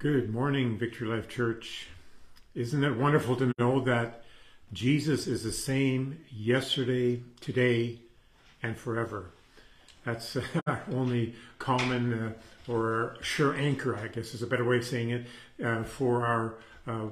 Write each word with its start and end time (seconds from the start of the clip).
Good 0.00 0.32
morning, 0.32 0.78
Victory 0.78 1.08
Life 1.08 1.28
Church. 1.28 1.88
Isn't 2.54 2.82
it 2.82 2.96
wonderful 2.96 3.36
to 3.36 3.52
know 3.58 3.80
that 3.80 4.22
Jesus 4.72 5.26
is 5.26 5.44
the 5.44 5.52
same 5.52 6.24
yesterday, 6.30 7.22
today, 7.42 7.98
and 8.62 8.78
forever? 8.78 9.26
That's 10.06 10.38
our 10.66 10.82
only 10.94 11.34
common 11.58 12.14
uh, 12.14 12.32
or 12.66 13.16
sure 13.20 13.54
anchor, 13.54 13.94
I 13.94 14.08
guess 14.08 14.32
is 14.32 14.42
a 14.42 14.46
better 14.46 14.64
way 14.64 14.78
of 14.78 14.86
saying 14.86 15.10
it, 15.10 15.26
uh, 15.62 15.82
for 15.82 16.24
our, 16.24 16.54
uh, 16.86 17.10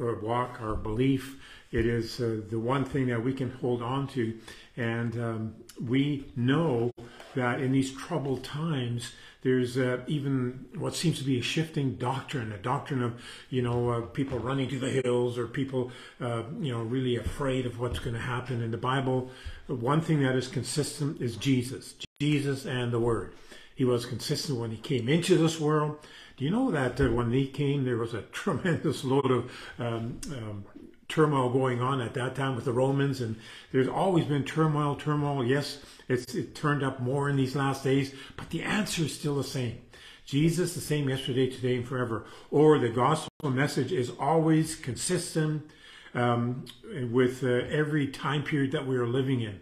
our 0.00 0.14
walk, 0.20 0.60
our 0.62 0.76
belief. 0.76 1.42
It 1.72 1.84
is 1.84 2.20
uh, 2.20 2.42
the 2.48 2.60
one 2.60 2.84
thing 2.84 3.08
that 3.08 3.24
we 3.24 3.32
can 3.32 3.50
hold 3.50 3.82
on 3.82 4.06
to. 4.10 4.38
And 4.76 5.18
um, 5.20 5.54
we 5.84 6.26
know 6.36 6.92
that 7.34 7.60
in 7.60 7.72
these 7.72 7.92
troubled 7.92 8.44
times, 8.44 9.12
there's 9.42 9.76
uh, 9.76 10.00
even 10.06 10.64
what 10.76 10.94
seems 10.94 11.18
to 11.18 11.24
be 11.24 11.38
a 11.38 11.42
shifting 11.42 11.96
doctrine, 11.96 12.50
a 12.50 12.58
doctrine 12.58 13.02
of, 13.02 13.20
you 13.50 13.60
know, 13.60 13.90
uh, 13.90 14.00
people 14.00 14.38
running 14.38 14.68
to 14.70 14.78
the 14.78 14.88
hills 14.88 15.36
or 15.36 15.46
people, 15.46 15.92
uh, 16.20 16.44
you 16.60 16.72
know, 16.72 16.82
really 16.82 17.16
afraid 17.16 17.66
of 17.66 17.78
what's 17.78 17.98
going 17.98 18.14
to 18.14 18.20
happen. 18.20 18.62
In 18.62 18.70
the 18.70 18.78
Bible, 18.78 19.30
one 19.66 20.00
thing 20.00 20.22
that 20.22 20.34
is 20.34 20.48
consistent 20.48 21.20
is 21.20 21.36
Jesus, 21.36 21.94
Jesus 22.20 22.64
and 22.64 22.90
the 22.90 22.98
Word. 22.98 23.34
He 23.74 23.84
was 23.84 24.06
consistent 24.06 24.58
when 24.58 24.70
he 24.70 24.76
came 24.78 25.08
into 25.08 25.36
this 25.36 25.60
world. 25.60 25.98
Do 26.36 26.44
you 26.44 26.50
know 26.50 26.70
that 26.70 27.00
uh, 27.00 27.10
when 27.10 27.30
he 27.32 27.46
came, 27.46 27.84
there 27.84 27.98
was 27.98 28.14
a 28.14 28.22
tremendous 28.32 29.04
load 29.04 29.30
of 29.30 29.50
um, 29.78 30.20
um, 30.30 30.64
turmoil 31.08 31.50
going 31.50 31.80
on 31.80 32.00
at 32.00 32.14
that 32.14 32.34
time 32.34 32.56
with 32.56 32.64
the 32.64 32.72
Romans, 32.72 33.20
and 33.20 33.36
there's 33.72 33.88
always 33.88 34.24
been 34.24 34.44
turmoil, 34.44 34.96
turmoil. 34.96 35.44
Yes, 35.44 35.78
it's 36.08 36.34
it 36.34 36.54
turned 36.54 36.82
up 36.82 37.00
more 37.00 37.28
in 37.28 37.36
these 37.36 37.54
last 37.54 37.84
days, 37.84 38.14
but 38.36 38.50
the 38.50 38.62
answer 38.62 39.02
is 39.02 39.14
still 39.14 39.36
the 39.36 39.44
same. 39.44 39.80
Jesus 40.24 40.74
the 40.74 40.80
same 40.80 41.08
yesterday, 41.08 41.50
today, 41.50 41.76
and 41.76 41.86
forever. 41.86 42.24
Or 42.50 42.78
the 42.78 42.88
gospel 42.88 43.50
message 43.50 43.92
is 43.92 44.10
always 44.18 44.74
consistent 44.74 45.70
um, 46.14 46.64
with 47.10 47.44
uh, 47.44 47.48
every 47.48 48.06
time 48.06 48.42
period 48.42 48.72
that 48.72 48.86
we 48.86 48.96
are 48.96 49.06
living 49.06 49.42
in. 49.42 49.60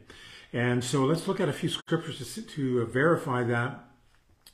And 0.52 0.84
so 0.84 1.04
let's 1.04 1.26
look 1.26 1.40
at 1.40 1.48
a 1.48 1.52
few 1.52 1.68
scriptures 1.68 2.34
to, 2.34 2.42
to 2.42 2.86
verify 2.86 3.42
that, 3.42 3.84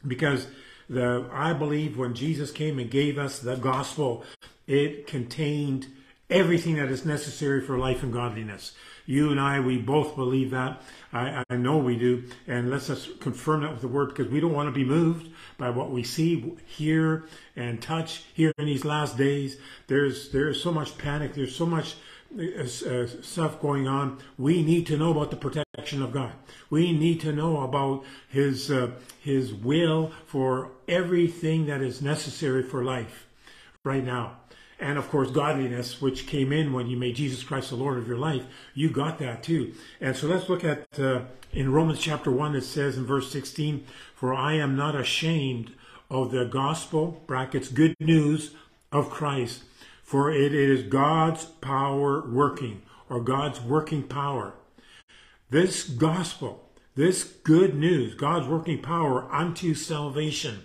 because 0.06 0.46
the 0.88 1.28
I 1.30 1.52
believe 1.52 1.98
when 1.98 2.14
Jesus 2.14 2.50
came 2.50 2.78
and 2.78 2.90
gave 2.90 3.18
us 3.18 3.40
the 3.40 3.56
gospel, 3.56 4.24
it 4.66 5.06
contained 5.06 5.88
everything 6.30 6.76
that 6.76 6.90
is 6.90 7.04
necessary 7.04 7.60
for 7.60 7.78
life 7.78 8.02
and 8.02 8.12
godliness. 8.12 8.72
You 9.06 9.30
and 9.30 9.40
I, 9.40 9.60
we 9.60 9.78
both 9.78 10.14
believe 10.16 10.50
that. 10.50 10.82
I, 11.12 11.42
I 11.48 11.56
know 11.56 11.78
we 11.78 11.96
do. 11.96 12.24
And 12.46 12.70
let's 12.70 12.88
just 12.88 13.20
confirm 13.20 13.62
that 13.62 13.72
with 13.72 13.80
the 13.80 13.88
word 13.88 14.10
because 14.10 14.28
we 14.28 14.40
don't 14.40 14.52
want 14.52 14.68
to 14.68 14.78
be 14.78 14.84
moved 14.84 15.30
by 15.56 15.70
what 15.70 15.90
we 15.90 16.02
see, 16.02 16.54
hear, 16.66 17.24
and 17.56 17.80
touch 17.80 18.24
here 18.34 18.52
in 18.58 18.66
these 18.66 18.84
last 18.84 19.16
days. 19.16 19.56
There's, 19.86 20.30
there's 20.30 20.62
so 20.62 20.70
much 20.70 20.98
panic. 20.98 21.32
There's 21.32 21.56
so 21.56 21.64
much 21.64 21.96
uh, 22.38 22.62
uh, 22.62 23.06
stuff 23.22 23.58
going 23.60 23.88
on. 23.88 24.18
We 24.36 24.62
need 24.62 24.86
to 24.88 24.98
know 24.98 25.12
about 25.12 25.30
the 25.30 25.36
protection 25.36 26.02
of 26.02 26.12
God. 26.12 26.32
We 26.68 26.92
need 26.92 27.22
to 27.22 27.32
know 27.32 27.62
about 27.62 28.04
His 28.28 28.70
uh, 28.70 28.90
His 29.20 29.54
will 29.54 30.12
for 30.26 30.72
everything 30.86 31.64
that 31.66 31.80
is 31.80 32.02
necessary 32.02 32.62
for 32.62 32.84
life 32.84 33.26
right 33.84 34.04
now 34.04 34.37
and 34.80 34.98
of 34.98 35.08
course 35.10 35.30
godliness 35.30 36.00
which 36.00 36.26
came 36.26 36.52
in 36.52 36.72
when 36.72 36.86
you 36.86 36.96
made 36.96 37.16
jesus 37.16 37.42
christ 37.42 37.70
the 37.70 37.76
lord 37.76 37.98
of 37.98 38.06
your 38.06 38.18
life 38.18 38.44
you 38.74 38.88
got 38.88 39.18
that 39.18 39.42
too. 39.42 39.72
And 40.00 40.16
so 40.16 40.26
let's 40.26 40.48
look 40.48 40.64
at 40.64 40.86
uh, 40.98 41.22
in 41.52 41.72
romans 41.72 41.98
chapter 41.98 42.30
1 42.30 42.54
it 42.56 42.62
says 42.62 42.96
in 42.96 43.06
verse 43.06 43.30
16 43.30 43.84
for 44.14 44.34
i 44.34 44.54
am 44.54 44.76
not 44.76 44.94
ashamed 44.94 45.72
of 46.10 46.30
the 46.30 46.44
gospel 46.44 47.22
brackets 47.26 47.68
good 47.68 47.94
news 48.00 48.52
of 48.92 49.10
christ. 49.10 49.62
For 50.02 50.30
it 50.30 50.54
is 50.54 50.84
god's 50.84 51.44
power 51.44 52.26
working 52.26 52.82
or 53.10 53.20
god's 53.20 53.60
working 53.60 54.02
power. 54.04 54.54
This 55.50 55.84
gospel 55.84 56.64
this 56.94 57.22
good 57.22 57.74
news 57.76 58.14
god's 58.14 58.48
working 58.48 58.82
power 58.82 59.32
unto 59.32 59.74
salvation 59.74 60.64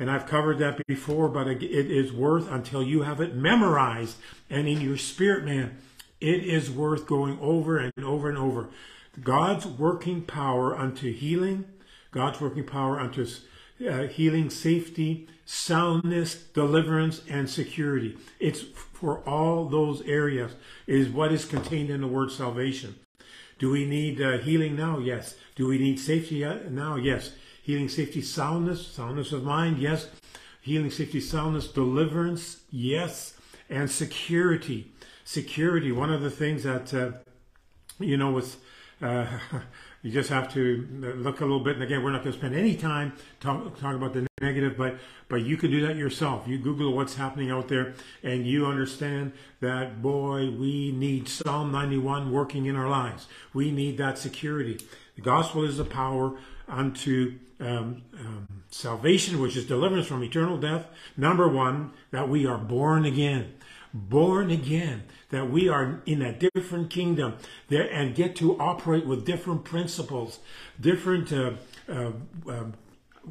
and 0.00 0.10
I've 0.10 0.26
covered 0.26 0.58
that 0.60 0.84
before, 0.86 1.28
but 1.28 1.46
it 1.46 1.62
is 1.62 2.10
worth 2.10 2.50
until 2.50 2.82
you 2.82 3.02
have 3.02 3.20
it 3.20 3.36
memorized 3.36 4.16
and 4.48 4.66
in 4.66 4.80
your 4.80 4.96
spirit, 4.96 5.44
man. 5.44 5.76
It 6.22 6.42
is 6.42 6.70
worth 6.70 7.06
going 7.06 7.38
over 7.38 7.76
and 7.76 7.92
over 8.02 8.30
and 8.30 8.38
over. 8.38 8.70
God's 9.22 9.66
working 9.66 10.22
power 10.22 10.74
unto 10.74 11.12
healing, 11.12 11.66
God's 12.12 12.40
working 12.40 12.64
power 12.64 12.98
unto 12.98 13.26
uh, 13.86 14.04
healing, 14.04 14.48
safety, 14.48 15.28
soundness, 15.44 16.34
deliverance, 16.34 17.20
and 17.28 17.50
security. 17.50 18.16
It's 18.38 18.62
for 18.62 19.18
all 19.28 19.66
those 19.66 20.00
areas 20.02 20.52
is 20.86 21.10
what 21.10 21.30
is 21.30 21.44
contained 21.44 21.90
in 21.90 22.00
the 22.00 22.06
word 22.06 22.32
salvation. 22.32 22.96
Do 23.58 23.70
we 23.70 23.84
need 23.84 24.20
uh, 24.22 24.38
healing 24.38 24.76
now? 24.76 24.98
Yes. 24.98 25.34
Do 25.56 25.66
we 25.66 25.76
need 25.78 26.00
safety 26.00 26.42
now? 26.70 26.96
Yes. 26.96 27.32
Healing, 27.62 27.88
safety, 27.88 28.22
soundness, 28.22 28.86
soundness 28.86 29.32
of 29.32 29.44
mind, 29.44 29.78
yes. 29.78 30.08
Healing, 30.60 30.90
safety, 30.90 31.20
soundness, 31.20 31.68
deliverance, 31.68 32.60
yes. 32.70 33.34
And 33.68 33.90
security. 33.90 34.92
Security, 35.24 35.92
one 35.92 36.12
of 36.12 36.22
the 36.22 36.30
things 36.30 36.64
that, 36.64 36.92
uh, 36.92 37.12
you 37.98 38.16
know, 38.16 38.30
with, 38.30 38.56
uh, 39.00 39.26
you 40.02 40.10
just 40.10 40.30
have 40.30 40.52
to 40.54 40.88
look 41.16 41.40
a 41.40 41.44
little 41.44 41.60
bit. 41.60 41.74
And 41.74 41.82
again, 41.82 42.02
we're 42.02 42.12
not 42.12 42.22
going 42.22 42.32
to 42.32 42.38
spend 42.38 42.54
any 42.54 42.76
time 42.76 43.12
talk, 43.38 43.78
talking 43.78 43.96
about 43.96 44.14
the 44.14 44.26
negative, 44.40 44.76
but 44.76 44.96
but 45.28 45.42
you 45.42 45.56
can 45.56 45.70
do 45.70 45.86
that 45.86 45.96
yourself. 45.96 46.48
You 46.48 46.58
Google 46.58 46.92
what's 46.94 47.14
happening 47.14 47.50
out 47.50 47.68
there, 47.68 47.94
and 48.22 48.46
you 48.46 48.66
understand 48.66 49.32
that 49.60 50.02
boy, 50.02 50.50
we 50.50 50.90
need 50.92 51.28
Psalm 51.28 51.70
91 51.70 52.32
working 52.32 52.66
in 52.66 52.74
our 52.74 52.88
lives. 52.88 53.28
We 53.52 53.70
need 53.70 53.98
that 53.98 54.18
security. 54.18 54.80
The 55.14 55.22
gospel 55.22 55.64
is 55.64 55.76
the 55.76 55.84
power 55.84 56.36
unto 56.70 57.38
um, 57.60 58.02
um, 58.18 58.48
salvation, 58.70 59.40
which 59.40 59.56
is 59.56 59.66
deliverance 59.66 60.06
from 60.06 60.24
eternal 60.24 60.56
death. 60.56 60.86
Number 61.16 61.48
one, 61.48 61.92
that 62.10 62.28
we 62.28 62.46
are 62.46 62.58
born 62.58 63.04
again. 63.04 63.54
Born 63.92 64.50
again, 64.50 65.02
that 65.30 65.50
we 65.50 65.68
are 65.68 66.00
in 66.06 66.22
a 66.22 66.32
different 66.32 66.90
kingdom 66.90 67.34
there 67.68 67.92
and 67.92 68.14
get 68.14 68.36
to 68.36 68.58
operate 68.60 69.04
with 69.04 69.26
different 69.26 69.64
principles, 69.64 70.38
different 70.80 71.32
uh, 71.32 71.52
uh, 71.88 72.12
uh, 72.48 72.64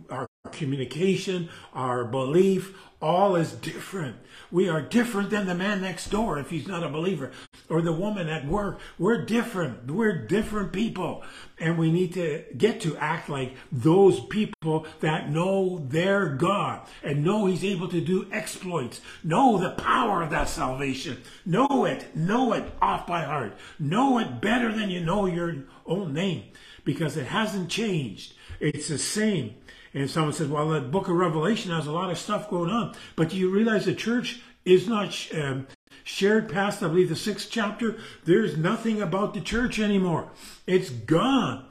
our 0.10 0.28
communication, 0.52 1.50
our 1.74 2.06
belief, 2.06 2.76
all 3.02 3.36
is 3.36 3.54
different. 3.54 4.18
We 4.52 4.68
are 4.68 4.82
different 4.82 5.30
than 5.30 5.46
the 5.46 5.56
man 5.56 5.82
next 5.82 6.10
door 6.10 6.38
if 6.38 6.50
he's 6.50 6.68
not 6.68 6.84
a 6.84 6.90
believer 6.90 7.32
or 7.70 7.82
the 7.82 7.94
woman 7.94 8.28
at 8.28 8.46
work. 8.46 8.80
We're 8.98 9.24
different. 9.24 9.90
We're 9.90 10.26
different 10.26 10.74
people. 10.74 11.24
And 11.60 11.78
we 11.78 11.92
need 11.92 12.14
to 12.16 12.44
get 12.58 12.82
to 12.82 12.98
act 12.98 13.30
like 13.30 13.56
those 13.72 14.20
people 14.20 14.86
that 15.00 15.30
know 15.30 15.86
their 15.88 16.28
God 16.28 16.88
and 17.04 17.24
know 17.24 17.46
he's 17.46 17.64
able 17.64 17.88
to 17.90 18.02
do 18.02 18.28
exploits. 18.32 19.02
Know 19.24 19.58
the 19.58 19.72
power 19.72 20.22
of 20.22 20.32
that 20.32 20.50
salvation. 20.50 21.22
Know 21.46 21.86
it. 21.86 22.16
Know 22.16 22.54
it 22.54 22.70
off 22.82 23.08
by 23.08 23.24
heart. 23.24 23.56
Know 23.78 24.18
it 24.20 24.42
better 24.42 24.74
than 24.74 24.90
you 24.90 25.00
know 25.06 25.26
your 25.26 25.56
own 25.86 26.14
name 26.14 26.44
because 26.84 27.16
it 27.16 27.28
hasn't 27.28 27.70
changed. 27.70 28.34
It's 28.60 28.90
the 28.90 28.98
same. 28.98 29.56
And 29.94 30.10
someone 30.10 30.34
says, 30.34 30.48
well, 30.48 30.70
the 30.70 30.82
book 30.82 31.08
of 31.08 31.16
Revelation 31.16 31.72
has 31.72 31.88
a 31.88 31.92
lot 31.92 32.12
of 32.12 32.18
stuff 32.18 32.50
going 32.50 32.70
on. 32.70 32.96
But 33.16 33.30
do 33.30 33.38
you 33.38 33.50
realize 33.50 33.86
the 33.86 33.96
church 33.96 34.42
is 34.66 34.88
not 34.88 35.16
um, 35.34 35.68
shared 36.04 36.50
past, 36.50 36.84
I 36.84 36.88
believe, 36.88 37.10
the 37.10 37.16
sixth 37.16 37.50
chapter? 37.50 37.98
There's 38.26 38.58
nothing 38.58 39.02
about 39.02 39.34
the 39.34 39.42
church 39.42 39.80
anymore. 39.80 40.30
It's 40.68 40.90
gone. 40.90 41.66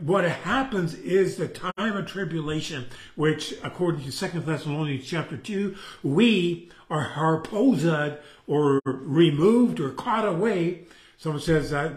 What 0.00 0.24
happens 0.24 0.94
is 0.94 1.36
the 1.36 1.48
time 1.48 1.96
of 1.96 2.06
tribulation, 2.06 2.86
which 3.14 3.54
according 3.62 4.04
to 4.04 4.12
Second 4.12 4.44
Thessalonians 4.44 5.06
chapter 5.06 5.38
2, 5.38 5.74
we 6.02 6.70
are 6.90 7.00
harposed 7.00 8.18
or 8.46 8.80
removed 8.84 9.80
or 9.80 9.90
caught 9.90 10.28
away. 10.28 10.86
Someone 11.20 11.42
says 11.42 11.68
that 11.68 11.92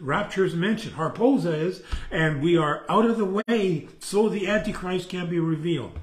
rapture 0.00 0.44
is 0.44 0.56
mentioned, 0.56 0.96
harpazo 0.96 1.56
is, 1.56 1.80
and 2.10 2.42
we 2.42 2.56
are 2.56 2.84
out 2.88 3.06
of 3.06 3.18
the 3.18 3.42
way 3.46 3.86
so 4.00 4.28
the 4.28 4.48
Antichrist 4.48 5.08
can 5.08 5.30
be 5.30 5.38
revealed. 5.38 5.96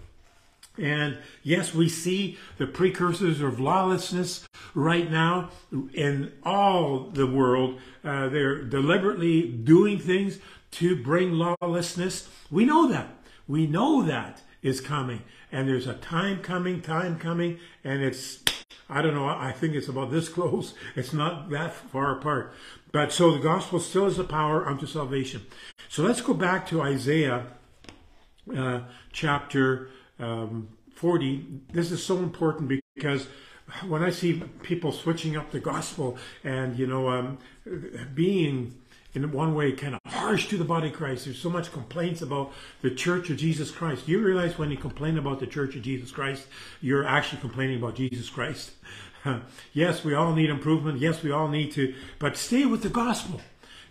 And 0.77 1.18
yes, 1.44 1.73
we 1.73 1.89
see 1.89 2.38
the 2.57 2.68
precursors 2.68 3.41
of 3.41 3.59
lawlessness 3.59 4.47
right 4.73 5.12
now 5.12 5.50
in 5.94 6.31
all 6.44 7.09
the 7.12 7.27
world. 7.27 7.77
Uh, 8.06 8.29
they're 8.29 8.63
deliberately 8.63 9.50
doing 9.50 10.00
things 10.00 10.39
to 10.71 10.95
bring 10.95 11.33
lawlessness. 11.33 12.29
We 12.50 12.63
know 12.63 12.88
that. 12.88 13.09
We 13.50 13.68
know 13.68 14.01
that 14.03 14.44
is 14.62 14.79
coming. 14.79 15.23
And 15.51 15.68
there's 15.68 15.88
a 15.88 15.95
time 15.95 16.39
coming, 16.39 16.81
time 16.81 17.19
coming, 17.19 17.59
and 17.83 18.01
it's, 18.01 18.41
I 18.92 19.02
don't 19.02 19.16
know, 19.16 19.26
I 19.28 19.52
think 19.52 19.74
it's 19.74 19.88
about 19.88 20.12
this 20.12 20.30
close. 20.38 20.74
It's 20.96 21.14
not 21.14 21.50
that 21.50 21.74
far 21.74 22.18
apart. 22.18 22.54
But 22.92 23.12
so 23.12 23.32
the 23.32 23.40
gospel 23.40 23.80
still 23.80 24.06
is 24.06 24.18
the 24.18 24.24
power 24.24 24.68
unto 24.68 24.86
salvation. 24.86 25.46
So 25.88 26.04
let's 26.04 26.22
go 26.22 26.34
back 26.34 26.68
to 26.68 26.82
Isaiah 26.82 27.48
uh, 28.56 28.82
chapter 29.14 29.90
um, 30.20 30.70
40, 30.96 31.62
this 31.74 31.92
is 31.92 32.04
so 32.04 32.18
important 32.18 32.80
because 32.96 33.28
when 33.88 34.04
I 34.04 34.12
see 34.12 34.44
people 34.62 34.92
switching 34.92 35.36
up 35.36 35.52
the 35.52 35.60
gospel 35.60 36.18
and, 36.44 36.78
you 36.78 36.86
know, 36.86 37.10
um, 37.10 37.38
being 38.14 38.76
in 39.13 39.31
one 39.31 39.54
way 39.54 39.72
kind 39.74 39.96
of 39.96 40.12
harsh 40.12 40.48
to 40.48 40.58
the 40.58 40.63
body 40.63 40.88
of 40.88 40.94
Christ, 40.94 41.25
there's 41.25 41.40
so 41.40 41.50
much 41.50 41.72
complaints 41.72 42.22
about 42.22 42.54
the 42.81 42.92
church 42.92 43.30
of 43.30 43.38
Jesus 43.38 43.72
Christ. 43.72 44.08
You 44.08 44.19
realize 44.19 44.58
when 44.58 44.72
you 44.72 44.78
complain 44.78 45.18
about 45.18 45.40
the 45.40 45.48
church 45.48 45.75
of 45.75 45.81
Jesus 45.81 46.12
Christ, 46.12 46.48
you're 46.81 47.06
actually 47.06 47.42
complaining 47.42 47.78
about 47.78 47.96
Jesus 47.96 48.30
Christ? 48.30 48.72
yes, 49.74 50.04
we 50.04 50.13
all 50.13 50.34
need 50.34 50.50
improvement. 50.50 51.00
Yes, 51.00 51.24
we 51.24 51.31
all 51.31 51.48
need 51.48 51.72
to, 51.74 51.94
but 52.19 52.38
stay 52.38 52.66
with 52.66 52.84
the 52.84 52.90
gospel. 52.90 53.42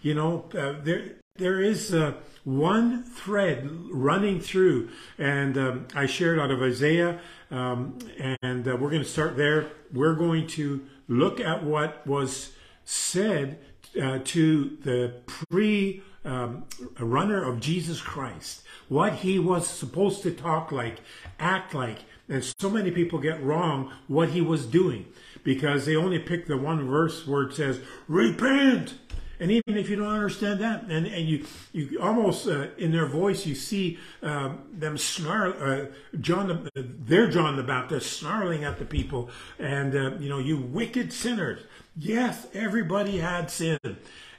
You 0.03 0.15
know, 0.15 0.47
uh, 0.57 0.75
there 0.83 1.17
there 1.37 1.61
is 1.61 1.95
uh, 1.95 2.15
one 2.45 3.03
thread 3.03 3.69
running 3.91 4.41
through, 4.41 4.91
and 5.19 5.57
um, 5.59 5.87
I 5.95 6.07
shared 6.07 6.39
out 6.39 6.51
of 6.51 6.63
Isaiah, 6.63 7.21
um, 7.51 7.99
and 8.19 8.67
uh, 8.67 8.77
we're 8.77 8.91
going 8.91 9.03
to 9.03 9.09
start 9.09 9.37
there. 9.37 9.67
We're 9.93 10.15
going 10.15 10.47
to 10.49 10.87
look 11.09 11.41
at 11.41 11.65
what 11.65 12.07
was 12.07 12.53
said 12.85 13.59
uh, 14.01 14.19
to 14.25 14.77
the 14.83 15.15
pre 15.27 16.03
um, 16.25 16.65
runner 16.99 17.43
of 17.43 17.61
Jesus 17.61 18.01
Christ, 18.01 18.63
what 18.89 19.15
he 19.15 19.39
was 19.39 19.67
supposed 19.67 20.23
to 20.23 20.31
talk 20.31 20.71
like, 20.71 21.01
act 21.39 21.75
like, 21.75 21.99
and 22.29 22.45
so 22.59 22.71
many 22.71 22.91
people 22.91 23.19
get 23.19 23.43
wrong 23.43 23.93
what 24.07 24.31
he 24.31 24.41
was 24.41 24.67
doing 24.67 25.07
because 25.43 25.87
they 25.87 25.97
only 25.97 26.19
pick 26.19 26.47
the 26.47 26.57
one 26.57 26.87
verse 26.87 27.27
where 27.27 27.43
it 27.43 27.55
says, 27.55 27.81
repent. 28.07 28.95
And 29.41 29.51
even 29.51 29.79
if 29.79 29.89
you 29.89 29.97
don't 29.97 30.07
understand 30.07 30.61
that, 30.61 30.83
and, 30.83 31.07
and 31.07 31.27
you 31.27 31.47
you 31.73 31.99
almost 31.99 32.47
uh, 32.47 32.69
in 32.77 32.93
their 32.93 33.07
voice 33.07 33.47
you 33.47 33.55
see 33.55 33.99
uh, 34.23 34.53
them 34.71 34.99
snarl, 34.99 35.55
uh, 35.59 35.87
John, 36.21 36.69
the, 36.75 36.83
their 36.83 37.29
John 37.31 37.57
the 37.57 37.63
Baptist 37.63 38.13
snarling 38.13 38.65
at 38.65 38.79
the 38.79 38.85
people, 38.85 39.31
and 39.59 39.97
uh, 39.97 40.17
you 40.19 40.29
know 40.29 40.39
you 40.39 40.59
wicked 40.59 41.11
sinners. 41.11 41.63
Yes, 41.97 42.47
everybody 42.53 43.19
had 43.19 43.51
sin, 43.51 43.79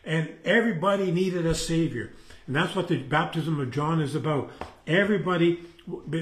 and 0.06 0.30
everybody 0.46 1.12
needed 1.12 1.48
a 1.48 1.56
savior, 1.56 2.14
and 2.46 2.56
that's 2.56 2.76
what 2.76 2.88
the 2.88 2.98
baptism 2.98 3.60
of 3.60 3.72
John 3.72 4.02
is 4.02 4.14
about. 4.14 4.52
Everybody 4.86 5.62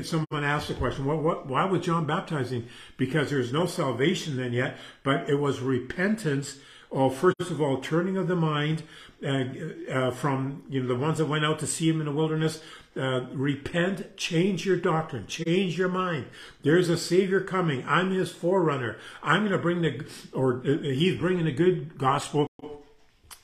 someone 0.04 0.44
asked 0.44 0.70
the 0.70 0.74
question, 0.74 1.06
what, 1.06 1.22
what, 1.22 1.48
why 1.48 1.66
was 1.66 1.82
John 1.82 2.06
baptizing? 2.06 2.68
Because 2.98 3.30
there's 3.30 3.52
no 3.52 3.66
salvation 3.66 4.38
then 4.38 4.54
yet, 4.54 4.78
but 5.04 5.30
it 5.30 5.36
was 5.36 5.60
repentance 5.60 6.58
of, 6.92 7.16
first 7.16 7.52
of 7.52 7.62
all, 7.62 7.78
turning 7.78 8.18
of 8.18 8.28
the 8.28 8.36
mind 8.36 8.84
uh, 9.24 9.44
uh, 9.92 10.12
from 10.12 10.64
you 10.70 10.82
know 10.82 10.88
the 10.88 10.96
ones 10.96 11.20
that 11.20 11.26
went 11.26 11.46
out 11.46 11.60
to 11.60 11.68
see 11.68 11.90
him 11.90 12.00
in 12.00 12.06
the 12.06 12.12
wilderness. 12.12 12.62
Uh, 12.96 13.28
repent, 13.32 14.18
change 14.18 14.66
your 14.66 14.76
doctrine, 14.76 15.28
change 15.28 15.78
your 15.78 15.88
mind. 15.88 16.26
There's 16.64 16.90
a 16.90 16.98
Savior 16.98 17.40
coming. 17.42 17.86
I'm 17.88 18.12
His 18.12 18.32
forerunner. 18.32 18.98
I'm 19.22 19.42
going 19.42 19.52
to 19.52 19.60
bring 19.60 19.82
the, 19.82 20.06
or 20.34 20.62
uh, 20.66 20.82
He's 20.82 21.18
bringing 21.18 21.46
the 21.46 21.52
good 21.52 21.98
gospel, 21.98 22.48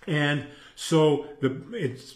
and 0.07 0.47
so 0.75 1.27
the 1.41 1.49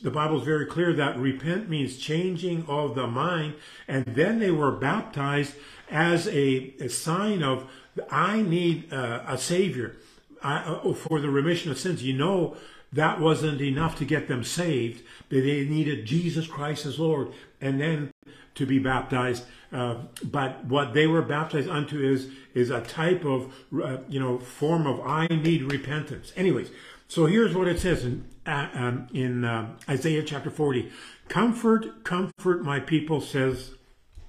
the 0.01 0.11
Bible's 0.11 0.43
very 0.43 0.65
clear 0.65 0.93
that 0.93 1.17
repent 1.17 1.69
means 1.69 1.97
changing 1.97 2.65
of 2.67 2.95
the 2.95 3.07
mind, 3.07 3.53
and 3.87 4.05
then 4.05 4.39
they 4.39 4.51
were 4.51 4.71
baptized 4.71 5.53
as 5.91 6.27
a, 6.27 6.73
a 6.79 6.89
sign 6.89 7.43
of 7.43 7.69
I 8.11 8.41
need 8.41 8.91
uh, 8.91 9.23
a 9.27 9.37
savior 9.37 9.97
Uh, 10.41 10.93
for 10.93 11.19
the 11.19 11.29
remission 11.29 11.71
of 11.71 11.77
sins. 11.77 12.03
You 12.03 12.13
know 12.13 12.55
that 12.93 13.19
wasn't 13.19 13.61
enough 13.61 13.97
to 13.97 14.05
get 14.05 14.27
them 14.27 14.43
saved. 14.43 15.03
They 15.29 15.65
needed 15.65 16.05
Jesus 16.05 16.47
Christ 16.47 16.85
as 16.85 16.99
Lord, 16.99 17.33
and 17.61 17.79
then 17.79 18.11
to 18.55 18.65
be 18.65 18.79
baptized. 18.79 19.45
Uh, 19.71 19.95
but 20.23 20.65
what 20.65 20.93
they 20.93 21.05
were 21.05 21.21
baptized 21.21 21.69
unto 21.69 22.01
is 22.01 22.29
is 22.53 22.69
a 22.69 22.81
type 22.81 23.23
of 23.25 23.53
uh, 23.83 23.97
you 24.07 24.19
know 24.19 24.39
form 24.39 24.87
of 24.87 25.01
I 25.01 25.27
need 25.27 25.63
repentance. 25.71 26.33
Anyways, 26.35 26.71
so 27.07 27.25
here's 27.25 27.55
what 27.55 27.67
it 27.67 27.79
says 27.79 28.05
in, 28.05 28.25
uh, 28.45 28.69
um, 28.73 29.07
in 29.13 29.43
uh, 29.43 29.75
Isaiah 29.89 30.23
chapter 30.23 30.49
40 30.49 30.91
Comfort, 31.27 32.03
comfort 32.03 32.63
my 32.63 32.79
people, 32.79 33.21
says 33.21 33.71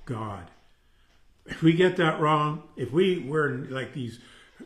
God. 0.05 0.51
If 1.47 1.63
we 1.63 1.73
get 1.73 1.97
that 1.97 2.21
wrong, 2.21 2.65
if 2.77 2.93
we 2.93 3.21
were 3.21 3.67
like 3.71 3.95
these 3.95 4.21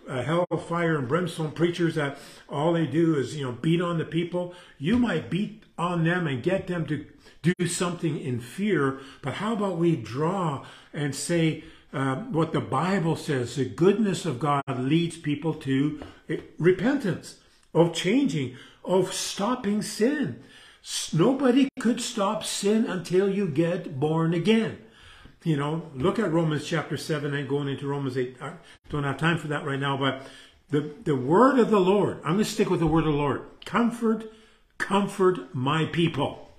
uh, 0.09 0.23
hellfire 0.23 0.99
and 0.99 1.09
brimstone 1.09 1.53
preachers 1.53 1.95
that 1.95 2.19
all 2.49 2.73
they 2.73 2.87
do 2.87 3.17
is, 3.17 3.37
you 3.37 3.45
know, 3.45 3.53
beat 3.53 3.81
on 3.81 3.99
the 3.99 4.05
people, 4.05 4.55
you 4.79 4.99
might 4.99 5.31
beat 5.31 5.63
on 5.79 6.05
them 6.05 6.27
and 6.27 6.43
get 6.43 6.67
them 6.67 6.87
to 6.87 7.07
do 7.43 7.67
something 7.67 8.19
in 8.19 8.41
fear. 8.41 9.01
But 9.23 9.35
how 9.35 9.53
about 9.53 9.79
we 9.79 9.97
draw 9.97 10.65
and 10.93 11.15
say, 11.15 11.65
uh, 11.93 12.17
what 12.17 12.53
the 12.53 12.61
Bible 12.61 13.15
says, 13.15 13.55
the 13.55 13.65
goodness 13.65 14.27
of 14.27 14.41
God 14.41 14.63
leads 14.69 15.17
people 15.17 15.55
to 15.55 16.03
eh, 16.29 16.39
repentance 16.59 17.39
of 17.73 17.95
changing, 17.95 18.57
of 18.85 19.13
stopping 19.13 19.81
sin. 19.81 20.43
Nobody 21.13 21.69
could 21.81 22.01
stop 22.01 22.45
sin 22.45 22.85
until 22.87 23.31
you 23.31 23.47
get 23.47 23.99
born 23.99 24.35
again. 24.35 24.79
You 25.45 25.59
know, 25.59 25.83
look 25.95 26.19
at 26.19 26.33
Romans 26.33 26.67
chapter 26.67 26.97
7 26.97 27.35
and 27.35 27.49
going 27.49 27.69
into 27.69 27.87
Romans 27.87 28.17
8. 28.17 28.39
I 28.41 28.53
don't 28.89 29.05
have 29.05 29.19
time 29.19 29.37
for 29.37 29.49
that 29.49 29.67
right 29.67 29.79
now, 29.79 29.97
but 29.97 30.27
the, 30.71 30.95
the 31.05 31.15
word 31.15 31.59
of 31.59 31.71
the 31.71 31.81
Lord, 31.81 32.17
I'm 32.25 32.35
going 32.35 32.39
to 32.39 32.45
stick 32.47 32.71
with 32.71 32.81
the 32.81 32.87
word 32.87 33.07
of 33.07 33.13
the 33.13 33.19
Lord. 33.19 33.43
Comfort, 33.67 34.33
comfort 34.79 35.55
my 35.55 35.85
people. 35.85 36.51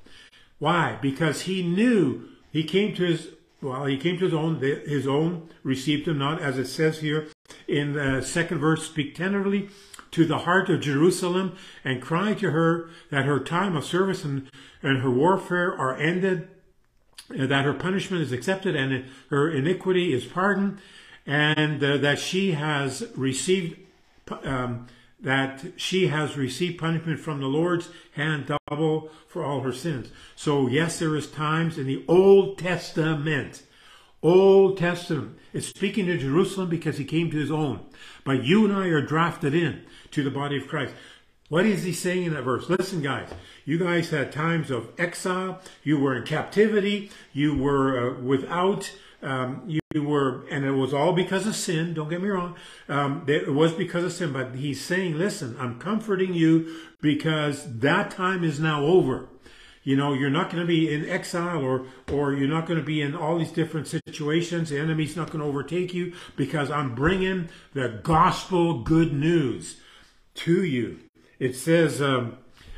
Why? 0.60 1.00
Because 1.02 1.42
he 1.42 1.64
knew 1.64 2.30
he 2.52 2.64
came 2.64 2.94
to 2.96 3.04
his, 3.04 3.30
well, 3.60 3.86
he 3.86 3.98
came 3.98 4.20
to 4.20 4.26
his 4.26 4.34
own, 4.36 4.60
his 4.60 5.08
own 5.08 5.50
received 5.64 6.08
him 6.08 6.20
not, 6.20 6.40
as 6.40 6.60
it 6.60 6.68
says 6.68 7.00
here 7.00 7.28
in 7.68 7.94
the 7.94 8.22
second 8.22 8.60
verse, 8.60 8.86
speak 8.86 9.16
tenderly 9.16 9.70
to 10.12 10.26
the 10.26 10.40
heart 10.40 10.70
of 10.70 10.82
Jerusalem 10.82 11.58
and 11.84 12.02
cry 12.02 12.34
to 12.36 12.52
her 12.52 12.90
that 13.10 13.26
her 13.26 13.40
time 13.40 13.76
of 13.76 13.84
service 13.84 14.24
and, 14.24 14.50
and 14.82 15.02
her 15.02 15.12
warfare 15.12 15.76
are 15.76 15.98
ended, 15.98 16.48
that 17.30 17.66
her 17.66 17.74
punishment 17.74 18.24
is 18.24 18.32
accepted 18.32 18.76
and 18.76 19.06
her 19.30 19.50
iniquity 19.50 20.14
is 20.14 20.26
pardoned, 20.26 20.80
and 21.26 21.84
uh, 21.84 21.98
that 21.98 22.20
she 22.20 22.52
has 22.52 23.08
received 23.16 23.80
um, 24.44 24.88
that 25.20 25.64
she 25.76 26.08
has 26.08 26.38
received 26.38 26.78
punishment 26.78 27.20
from 27.20 27.40
the 27.40 27.48
Lord's 27.48 27.90
hand 28.12 28.52
double 28.68 29.10
for 29.28 29.44
all 29.44 29.62
her 29.62 29.74
sins. 29.74 30.10
So 30.36 30.68
yes, 30.68 31.00
there 31.00 31.16
is 31.16 31.30
times 31.30 31.78
in 31.78 31.88
the 31.88 32.04
Old 32.08 32.60
Testament 32.60 33.64
Old 34.26 34.80
Testament 34.80 35.38
is 35.54 35.68
speaking 35.68 36.08
to 36.08 36.18
Jerusalem 36.18 36.68
because 36.68 36.98
he 36.98 37.06
came 37.06 37.30
to 37.30 37.38
his 37.38 37.52
own. 37.52 37.86
But 38.24 38.44
you 38.44 38.66
and 38.66 38.76
I 38.76 38.88
are 38.88 39.02
drafted 39.02 39.54
in 39.54 39.86
to 40.10 40.24
the 40.24 40.32
body 40.32 40.58
of 40.58 40.68
Christ. 40.68 40.96
What 41.56 41.66
is 41.66 41.84
he 41.84 41.94
saying 41.94 42.26
in 42.26 42.34
that 42.34 42.42
verse? 42.42 42.70
Listen, 42.70 43.02
guys, 43.02 43.30
you 43.64 43.80
guys 43.80 44.10
had 44.10 44.34
times 44.34 44.70
of 44.70 44.90
exile. 44.98 45.62
You 45.86 45.98
were 45.98 46.14
in 46.14 46.24
captivity. 46.24 47.12
You 47.32 47.56
were 47.58 47.98
uh, 47.98 48.20
without. 48.20 48.92
Um, 49.22 49.64
you, 49.66 50.04
were, 50.04 50.46
and 50.52 50.66
it 50.66 50.74
was 50.74 50.94
all 50.94 51.14
because 51.14 51.48
of 51.48 51.56
sin. 51.56 51.94
Don't 51.94 52.10
get 52.10 52.22
me 52.22 52.28
wrong. 52.28 52.58
Um, 52.90 53.24
it 53.30 53.54
was 53.54 53.72
because 53.72 54.04
of 54.04 54.12
sin. 54.12 54.34
But 54.34 54.56
he's 54.56 54.84
saying, 54.84 55.18
listen, 55.18 55.56
I'm 55.58 55.80
comforting 55.80 56.34
you 56.34 56.76
because 57.02 57.80
that 57.80 58.12
time 58.12 58.44
is 58.44 58.60
now 58.60 58.84
over. 58.84 59.30
You 59.82 59.96
know, 59.96 60.12
you're 60.12 60.30
not 60.30 60.50
going 60.50 60.62
to 60.62 60.68
be 60.68 60.94
in 60.94 61.08
exile 61.08 61.64
or, 61.64 61.86
or 62.12 62.34
you're 62.34 62.50
not 62.50 62.68
going 62.68 62.80
to 62.80 62.86
be 62.86 63.02
in 63.02 63.16
all 63.16 63.38
these 63.38 63.54
different 63.54 63.88
situations. 63.88 64.72
The 64.72 64.80
enemy's 64.80 65.16
not 65.16 65.28
going 65.32 65.40
to 65.40 65.48
overtake 65.48 65.94
you 65.94 66.16
because 66.36 66.70
I'm 66.70 66.94
bringing 66.94 67.48
the 67.72 68.02
gospel 68.04 68.84
good 68.84 69.14
news 69.14 69.78
to 70.34 70.62
you. 70.62 71.00
It 71.40 71.56
says, 71.56 72.02
um, 72.02 72.38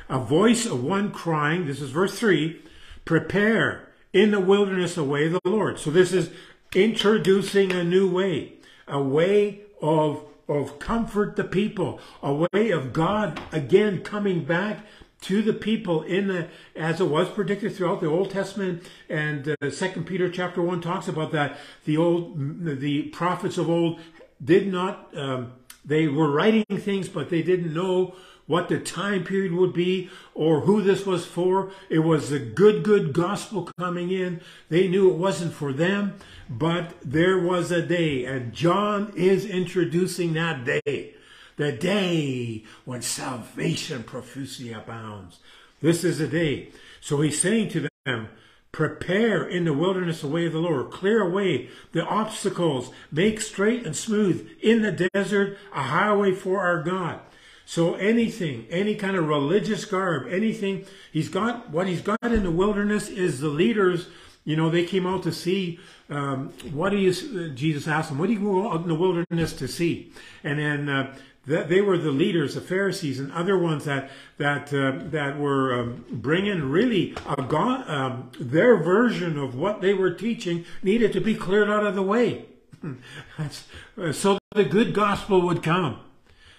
a 0.10 0.20
voice 0.20 0.66
of 0.66 0.84
one 0.84 1.12
crying, 1.12 1.66
this 1.66 1.82
is 1.82 1.92
verse 1.92 2.18
3, 2.18 2.62
prepare 3.06 3.90
in 4.14 4.32
the 4.32 4.40
wilderness 4.40 4.98
a 4.98 5.04
way 5.04 5.28
of 5.28 5.34
the 5.34 5.50
Lord. 5.50 5.80
So 5.80 5.92
this 5.92 6.14
is 6.14 6.30
introducing 6.76 7.72
a 7.72 7.84
new 7.84 8.10
way, 8.10 8.54
a 8.88 9.02
way 9.02 9.62
of, 9.82 10.24
of 10.48 10.80
comfort 10.80 11.36
the 11.36 11.44
people, 11.44 12.00
a 12.22 12.34
way 12.34 12.72
of 12.72 12.94
God 12.94 13.40
again 13.52 14.02
coming 14.02 14.44
back 14.44 14.86
to 15.20 15.42
the 15.42 15.54
people 15.54 16.04
in 16.04 16.28
the 16.28 16.48
as 16.76 17.02
it 17.02 17.06
was 17.06 17.28
predicted 17.30 17.76
throughout 17.76 18.02
the 18.02 18.08
Old 18.08 18.30
Testament 18.30 18.84
and 19.10 19.56
uh, 19.62 19.72
Second 19.72 20.06
Peter 20.06 20.30
chapter 20.30 20.62
one 20.62 20.80
talks 20.80 21.08
about 21.08 21.32
that 21.32 21.58
the 21.86 21.98
old 21.98 22.38
the 22.64 23.04
prophets 23.04 23.58
of 23.58 23.68
old 23.68 24.00
did 24.44 24.72
not 24.72 25.10
um, 25.18 25.54
they 25.84 26.08
were 26.08 26.32
writing 26.32 26.66
things 26.66 27.10
but 27.10 27.32
they 27.32 27.42
didn't 27.42 27.74
know 27.74 28.16
what 28.48 28.70
the 28.70 28.80
time 28.80 29.24
period 29.24 29.51
would 29.51 29.74
be 29.74 30.10
or 30.34 30.62
who 30.62 30.82
this 30.82 31.06
was 31.06 31.25
for 31.25 31.70
it 31.89 32.00
was 32.00 32.30
the 32.30 32.39
good 32.39 32.84
good 32.84 33.13
gospel 33.13 33.70
coming 33.77 34.10
in 34.10 34.42
they 34.70 34.88
knew 34.88 35.10
it 35.10 35.18
wasn't 35.18 35.54
for 35.54 35.72
them 35.72 36.16
but 36.50 36.94
there 37.04 37.38
was 37.38 37.72
a 37.72 37.82
day 37.82 38.25
and 38.25 38.54
John 38.54 39.13
is 39.16 39.46
introducing 39.46 40.34
that 40.34 40.66
day 40.66 41.13
the 41.58 41.72
day 41.72 42.63
when 42.86 43.01
salvation 43.01 44.04
profusely 44.04 44.72
abounds. 44.72 45.39
This 45.82 46.04
is 46.04 46.20
the 46.20 46.27
day. 46.27 46.70
So 47.01 47.22
he's 47.22 47.42
saying 47.42 47.70
to 47.70 47.89
them, 48.06 48.30
Prepare 48.72 49.44
in 49.44 49.66
the 49.66 49.74
wilderness 49.74 50.22
the 50.22 50.27
way 50.27 50.46
of 50.46 50.54
the 50.54 50.60
Lord. 50.60 50.92
Clear 50.92 51.22
away 51.22 51.70
the 51.94 52.06
obstacles. 52.06 52.92
Make 53.12 53.42
straight 53.42 53.86
and 53.86 53.96
smooth 53.96 54.48
in 54.62 54.84
the 54.84 55.10
desert 55.13 55.58
a 55.74 55.84
highway 55.84 56.32
for 56.34 56.60
our 56.60 56.84
God. 56.84 57.20
So 57.67 57.95
anything, 57.95 58.65
any 58.69 58.95
kind 58.95 59.17
of 59.17 59.27
religious 59.27 59.83
garb, 59.83 60.31
anything, 60.31 60.86
he's 61.12 61.27
got, 61.27 61.69
what 61.69 61.86
he's 61.86 62.00
got 62.00 62.17
in 62.24 62.43
the 62.43 62.50
wilderness 62.50 63.09
is 63.09 63.41
the 63.41 63.50
leaders, 63.50 64.07
you 64.45 64.55
know, 64.55 64.69
they 64.69 64.86
came 64.86 65.05
out 65.05 65.24
to 65.24 65.33
see, 65.33 65.77
um, 66.09 66.53
what 66.71 66.91
do 66.91 66.97
you, 66.97 67.12
Jesus 67.50 67.86
asked 67.86 68.07
them, 68.07 68.19
what 68.19 68.27
do 68.27 68.33
you 68.33 68.39
go 68.39 68.71
out 68.71 68.83
in 68.83 68.88
the 68.88 68.95
wilderness 68.95 69.51
to 69.51 69.67
see? 69.67 70.13
And 70.45 70.59
then, 70.59 70.88
uh, 70.88 71.17
that 71.45 71.67
they 71.67 71.81
were 71.81 71.97
the 71.97 72.12
leaders, 72.12 72.55
the 72.55 72.62
Pharisees, 72.62 73.19
and 73.19 73.33
other 73.33 73.57
ones 73.57 73.86
that 73.86 74.12
that 74.38 74.74
uh, 74.74 75.00
that 75.12 75.39
were 75.39 75.79
um, 75.79 76.05
bringing 76.12 76.69
really 76.69 77.15
um, 77.25 78.31
their 78.38 78.75
version 78.75 79.38
of 79.38 79.55
what 79.55 79.79
they 79.79 79.93
were 79.93 80.12
teaching 80.12 80.65
needed 80.83 81.13
to 81.13 81.21
be 81.21 81.36
cleared 81.36 81.69
out 81.69 81.86
of 81.86 81.95
the 81.95 82.03
way, 82.03 82.47
uh, 83.38 84.12
so 84.12 84.38
the 84.55 84.65
good 84.65 84.93
gospel 84.93 85.41
would 85.41 85.63
come. 85.63 86.01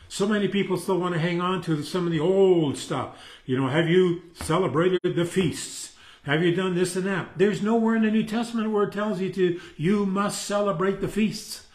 So 0.08 0.26
many 0.26 0.48
people 0.48 0.76
still 0.76 0.98
want 0.98 1.14
to 1.14 1.20
hang 1.20 1.40
on 1.40 1.62
to 1.62 1.82
some 1.82 2.06
of 2.06 2.12
the 2.12 2.20
old 2.20 2.76
stuff. 2.76 3.16
You 3.46 3.56
know, 3.58 3.68
have 3.68 3.88
you 3.88 4.22
celebrated 4.34 5.00
the 5.02 5.24
feasts? 5.24 5.94
Have 6.24 6.42
you 6.42 6.54
done 6.54 6.74
this 6.74 6.96
and 6.96 7.06
that? 7.06 7.30
There's 7.36 7.62
nowhere 7.62 7.96
in 7.96 8.02
the 8.02 8.10
New 8.10 8.24
Testament 8.24 8.70
where 8.70 8.84
it 8.84 8.92
tells 8.92 9.20
you 9.20 9.32
to, 9.32 9.60
you 9.76 10.06
must 10.06 10.44
celebrate 10.44 11.00
the 11.00 11.08
feasts. 11.08 11.66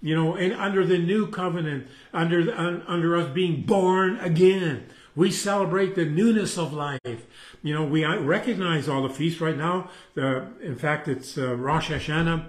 You 0.00 0.16
know, 0.16 0.34
and 0.34 0.52
under 0.54 0.84
the 0.84 0.98
new 0.98 1.28
covenant, 1.28 1.86
under, 2.12 2.52
under 2.88 3.16
us 3.16 3.32
being 3.32 3.62
born 3.62 4.18
again, 4.18 4.86
we 5.14 5.30
celebrate 5.30 5.94
the 5.94 6.04
newness 6.04 6.58
of 6.58 6.72
life. 6.72 7.26
You 7.62 7.74
know, 7.74 7.84
we 7.84 8.04
recognize 8.04 8.88
all 8.88 9.02
the 9.02 9.14
feasts 9.14 9.40
right 9.40 9.56
now. 9.56 9.90
Uh, 10.16 10.46
in 10.60 10.76
fact, 10.76 11.06
it's 11.06 11.38
uh, 11.38 11.54
Rosh 11.54 11.90
Hashanah 11.90 12.46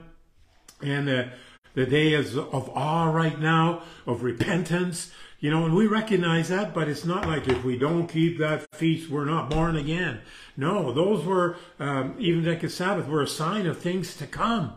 and 0.82 1.10
uh, 1.10 1.26
the 1.76 1.86
day 1.86 2.14
is 2.14 2.38
of 2.38 2.70
awe 2.76 3.10
right 3.12 3.40
now, 3.40 3.84
of 4.06 4.24
repentance. 4.24 5.12
You 5.44 5.52
know, 5.52 5.66
and 5.66 5.76
we 5.76 5.88
recognize 5.88 6.48
that, 6.48 6.74
but 6.74 6.88
it's 6.88 7.04
not 7.04 7.28
like 7.28 7.50
if 7.50 7.66
we 7.66 7.78
don't 7.78 8.08
keep 8.08 8.38
that 8.38 8.66
feast, 8.74 9.10
we're 9.10 9.26
not 9.26 9.50
born 9.50 9.76
again. 9.76 10.22
No, 10.56 10.94
those 10.94 11.26
were, 11.26 11.58
um, 11.82 12.16
even 12.18 12.46
like 12.46 12.64
a 12.64 12.70
Sabbath, 12.70 13.10
were 13.10 13.22
a 13.22 13.28
sign 13.28 13.66
of 13.66 13.78
things 13.78 14.16
to 14.16 14.26
come. 14.26 14.72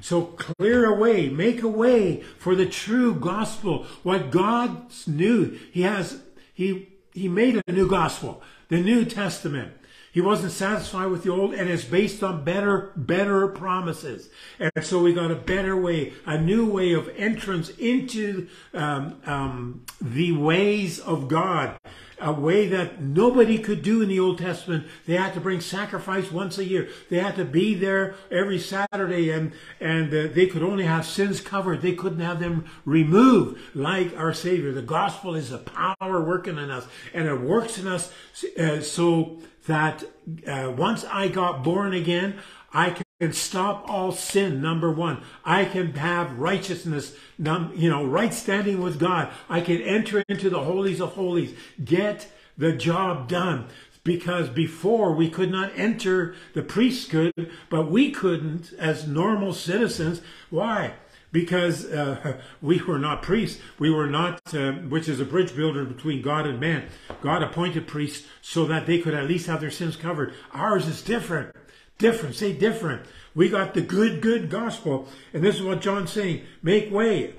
So 0.00 0.22
clear 0.22 0.84
a 0.86 0.94
way, 0.94 1.28
make 1.28 1.64
a 1.64 1.68
way 1.68 2.22
for 2.38 2.54
the 2.54 2.66
true 2.66 3.16
gospel. 3.16 3.84
What 4.04 4.30
God 4.30 4.92
knew, 5.08 5.58
He 5.72 5.82
has, 5.82 6.22
He, 6.54 6.90
He 7.12 7.26
made 7.26 7.60
a 7.66 7.72
new 7.72 7.88
gospel, 7.88 8.44
the 8.68 8.80
New 8.80 9.04
Testament. 9.04 9.72
He 10.12 10.20
wasn't 10.20 10.52
satisfied 10.52 11.06
with 11.06 11.22
the 11.24 11.30
old, 11.30 11.54
and 11.54 11.70
it's 11.70 11.84
based 11.84 12.22
on 12.22 12.44
better, 12.44 12.92
better 12.96 13.48
promises. 13.48 14.28
And 14.60 14.70
so 14.82 15.02
we 15.02 15.14
got 15.14 15.30
a 15.30 15.36
better 15.36 15.74
way, 15.74 16.12
a 16.26 16.38
new 16.38 16.70
way 16.70 16.92
of 16.92 17.08
entrance 17.16 17.70
into 17.70 18.46
um, 18.74 19.20
um, 19.24 19.84
the 20.00 20.32
ways 20.32 21.00
of 21.00 21.28
God 21.28 21.78
a 22.22 22.32
way 22.32 22.68
that 22.68 23.02
nobody 23.02 23.58
could 23.58 23.82
do 23.82 24.00
in 24.00 24.08
the 24.08 24.20
Old 24.20 24.38
Testament. 24.38 24.86
They 25.06 25.16
had 25.16 25.34
to 25.34 25.40
bring 25.40 25.60
sacrifice 25.60 26.30
once 26.30 26.56
a 26.56 26.64
year. 26.64 26.88
They 27.10 27.18
had 27.18 27.34
to 27.36 27.44
be 27.44 27.74
there 27.74 28.14
every 28.30 28.60
Saturday 28.60 29.30
and, 29.30 29.52
and 29.80 30.08
uh, 30.14 30.28
they 30.32 30.46
could 30.46 30.62
only 30.62 30.84
have 30.84 31.04
sins 31.04 31.40
covered. 31.40 31.82
They 31.82 31.94
couldn't 31.94 32.20
have 32.20 32.38
them 32.38 32.66
removed 32.84 33.60
like 33.74 34.16
our 34.16 34.32
Savior. 34.32 34.72
The 34.72 34.82
gospel 34.82 35.34
is 35.34 35.50
a 35.50 35.58
power 35.58 36.24
working 36.24 36.58
in 36.58 36.70
us 36.70 36.86
and 37.12 37.26
it 37.26 37.40
works 37.40 37.76
in 37.78 37.88
us 37.88 38.12
uh, 38.58 38.80
so 38.80 39.40
that 39.66 40.04
uh, 40.46 40.72
once 40.76 41.04
I 41.04 41.28
got 41.28 41.62
born 41.62 41.94
again, 41.94 42.38
I 42.72 42.96
can 43.20 43.32
stop 43.32 43.84
all 43.88 44.12
sin, 44.12 44.60
number 44.60 44.90
one. 44.90 45.22
I 45.44 45.64
can 45.64 45.94
have 45.94 46.38
righteousness, 46.38 47.14
you 47.38 47.90
know, 47.90 48.04
right 48.04 48.32
standing 48.32 48.80
with 48.80 48.98
God. 48.98 49.30
I 49.48 49.60
can 49.60 49.80
enter 49.82 50.24
into 50.28 50.50
the 50.50 50.64
holies 50.64 51.00
of 51.00 51.12
holies, 51.12 51.54
get 51.84 52.32
the 52.56 52.72
job 52.72 53.28
done. 53.28 53.66
Because 54.04 54.48
before 54.48 55.12
we 55.12 55.30
could 55.30 55.52
not 55.52 55.70
enter, 55.76 56.34
the 56.54 56.62
priests 56.62 57.08
could, 57.08 57.32
but 57.70 57.88
we 57.88 58.10
couldn't 58.10 58.72
as 58.76 59.06
normal 59.06 59.52
citizens. 59.52 60.20
Why? 60.50 60.94
Because 61.32 61.86
uh, 61.86 62.38
we 62.62 62.80
were 62.82 62.98
not 62.98 63.22
priests. 63.22 63.60
We 63.78 63.90
were 63.90 64.06
not, 64.06 64.54
uh, 64.54 64.72
which 64.72 65.08
is 65.08 65.18
a 65.18 65.24
bridge 65.24 65.56
builder 65.56 65.84
between 65.84 66.22
God 66.22 66.46
and 66.46 66.60
man. 66.60 66.84
God 67.20 67.42
appointed 67.42 67.86
priests 67.86 68.26
so 68.40 68.66
that 68.66 68.86
they 68.86 68.98
could 68.98 69.14
at 69.14 69.26
least 69.26 69.46
have 69.46 69.60
their 69.60 69.70
sins 69.70 69.96
covered. 69.96 70.34
Ours 70.52 70.86
is 70.86 71.02
different. 71.02 71.56
Different. 71.98 72.34
Say 72.34 72.52
different. 72.52 73.06
We 73.34 73.48
got 73.48 73.74
the 73.74 73.80
good, 73.80 74.20
good 74.20 74.50
gospel. 74.50 75.08
And 75.32 75.42
this 75.42 75.56
is 75.56 75.62
what 75.62 75.80
John's 75.80 76.12
saying. 76.12 76.42
Make 76.62 76.90
way. 76.90 77.34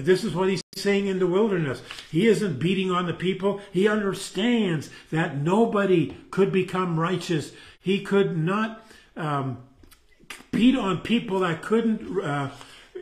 This 0.00 0.24
is 0.24 0.34
what 0.34 0.48
he's 0.48 0.62
saying 0.74 1.06
in 1.06 1.18
the 1.18 1.26
wilderness. 1.26 1.82
He 2.10 2.26
isn't 2.26 2.58
beating 2.58 2.90
on 2.90 3.06
the 3.06 3.14
people. 3.14 3.60
He 3.72 3.86
understands 3.86 4.90
that 5.10 5.36
nobody 5.36 6.16
could 6.30 6.52
become 6.52 6.98
righteous. 6.98 7.52
He 7.80 8.02
could 8.02 8.36
not 8.36 8.84
um, 9.16 9.58
beat 10.50 10.76
on 10.76 10.98
people 11.00 11.40
that 11.40 11.62
couldn't, 11.62 12.20
uh, 12.20 12.50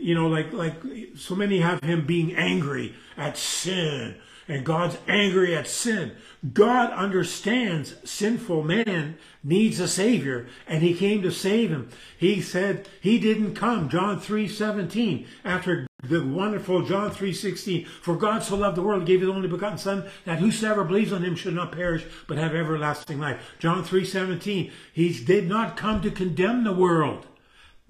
you 0.07 0.15
know, 0.15 0.29
like 0.29 0.53
like 0.53 0.81
so 1.17 1.35
many 1.35 1.59
have 1.59 1.83
him 1.83 2.07
being 2.07 2.37
angry 2.37 2.95
at 3.17 3.37
sin 3.37 4.15
and 4.47 4.65
God's 4.65 4.97
angry 5.09 5.57
at 5.57 5.67
sin. 5.67 6.13
God 6.53 6.93
understands 6.93 7.97
sinful 8.05 8.63
man 8.63 9.19
needs 9.43 9.81
a 9.81 9.89
savior 9.89 10.47
and 10.69 10.81
he 10.81 10.95
came 10.95 11.23
to 11.23 11.33
save 11.33 11.71
him. 11.71 11.89
He 12.17 12.41
said 12.41 12.89
he 13.01 13.19
didn't 13.19 13.57
come, 13.57 13.89
John 13.89 14.21
3:17, 14.21 15.27
after 15.45 15.89
the 16.05 16.25
wonderful 16.25 16.83
John 16.83 17.11
3:16, 17.11 17.85
for 18.01 18.15
God 18.15 18.45
so 18.45 18.55
loved 18.55 18.77
the 18.77 18.83
world 18.83 19.07
gave 19.07 19.23
his 19.23 19.29
only 19.29 19.49
begotten 19.49 19.79
son 19.79 20.05
that 20.25 20.39
whosoever 20.39 20.85
believes 20.85 21.13
on 21.13 21.25
him 21.25 21.35
should 21.35 21.55
not 21.55 21.73
perish 21.73 22.05
but 22.29 22.39
have 22.39 22.55
everlasting 22.55 23.19
life. 23.19 23.57
John 23.59 23.83
3:17, 23.83 24.71
he 24.93 25.13
did 25.25 25.49
not 25.49 25.77
come 25.77 26.01
to 26.03 26.13
condemn 26.13 26.63
the 26.63 26.73
world. 26.73 27.27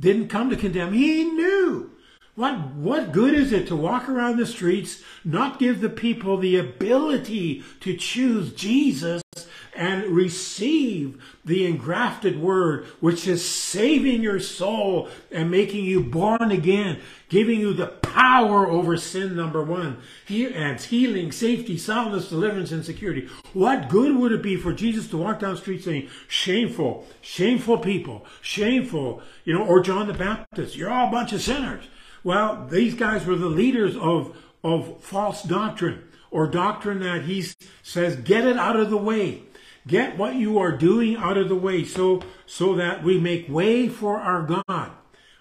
Didn't 0.01 0.29
come 0.29 0.49
to 0.49 0.57
condemn. 0.57 0.95
He 0.95 1.23
knew 1.25 1.91
what, 2.37 2.59
what 2.75 3.13
good 3.13 3.35
is 3.35 3.53
it 3.53 3.67
to 3.69 3.77
walk 3.77 4.09
around 4.09 4.37
the 4.37 4.47
streets, 4.47 5.03
not 5.25 5.59
give 5.59 5.81
the 5.81 5.89
people 5.89 6.37
the 6.37 6.57
ability 6.57 7.65
to 7.81 7.97
choose 7.97 8.53
Jesus 8.53 9.23
and 9.75 10.05
receive 10.07 11.23
the 11.45 11.67
engrafted 11.67 12.41
word, 12.41 12.87
which 13.01 13.27
is 13.27 13.47
saving 13.47 14.23
your 14.23 14.41
soul 14.41 15.09
and 15.31 15.51
making 15.51 15.85
you 15.85 16.03
born 16.03 16.51
again, 16.51 17.01
giving 17.29 17.61
you 17.61 17.73
the 17.73 17.87
power 17.87 18.67
over 18.67 18.97
sin, 18.97 19.37
number 19.37 19.63
one, 19.63 19.99
and 20.29 20.81
healing, 20.81 21.31
safety, 21.33 21.77
soundness, 21.77 22.29
deliverance, 22.29 22.73
and 22.73 22.85
security. 22.85 23.29
What 23.53 23.89
good 23.89 24.17
would 24.17 24.33
it 24.33 24.43
be 24.43 24.57
for 24.57 24.73
Jesus 24.73 25.09
to 25.09 25.19
walk 25.19 25.41
down 25.41 25.55
the 25.55 25.61
street 25.61 25.85
saying, 25.85 26.09
shameful, 26.29 27.07
shameful 27.21 27.79
people, 27.79 28.27
shameful, 28.41 29.23
you 29.45 29.55
know, 29.55 29.65
or 29.65 29.81
John 29.81 30.07
the 30.07 30.15
Baptist, 30.15 30.77
you're 30.77 30.91
all 30.91 31.09
a 31.09 31.13
bunch 31.13 31.33
of 31.33 31.43
sinners. 31.43 31.85
Well, 32.25 32.67
these 32.67 32.95
guys 32.95 33.27
were 33.27 33.37
the 33.37 33.47
leaders 33.47 33.97
of, 33.97 34.37
of 34.63 35.03
false 35.03 35.43
doctrine 35.43 36.03
or 36.31 36.47
doctrine 36.47 37.01
that 37.01 37.23
he 37.23 37.47
says, 37.83 38.17
get 38.17 38.45
it 38.45 38.57
out 38.57 38.77
of 38.77 38.91
the 38.91 38.97
way. 38.97 39.43
Get 39.87 40.19
what 40.19 40.35
you 40.35 40.59
are 40.59 40.73
doing 40.73 41.17
out 41.17 41.39
of 41.39 41.49
the 41.49 41.55
way 41.55 41.85
so, 41.85 42.23
so 42.45 42.75
that 42.75 43.05
we 43.05 43.21
make 43.21 43.49
way 43.49 43.89
for 43.89 44.19
our 44.19 44.43
God. 44.43 44.91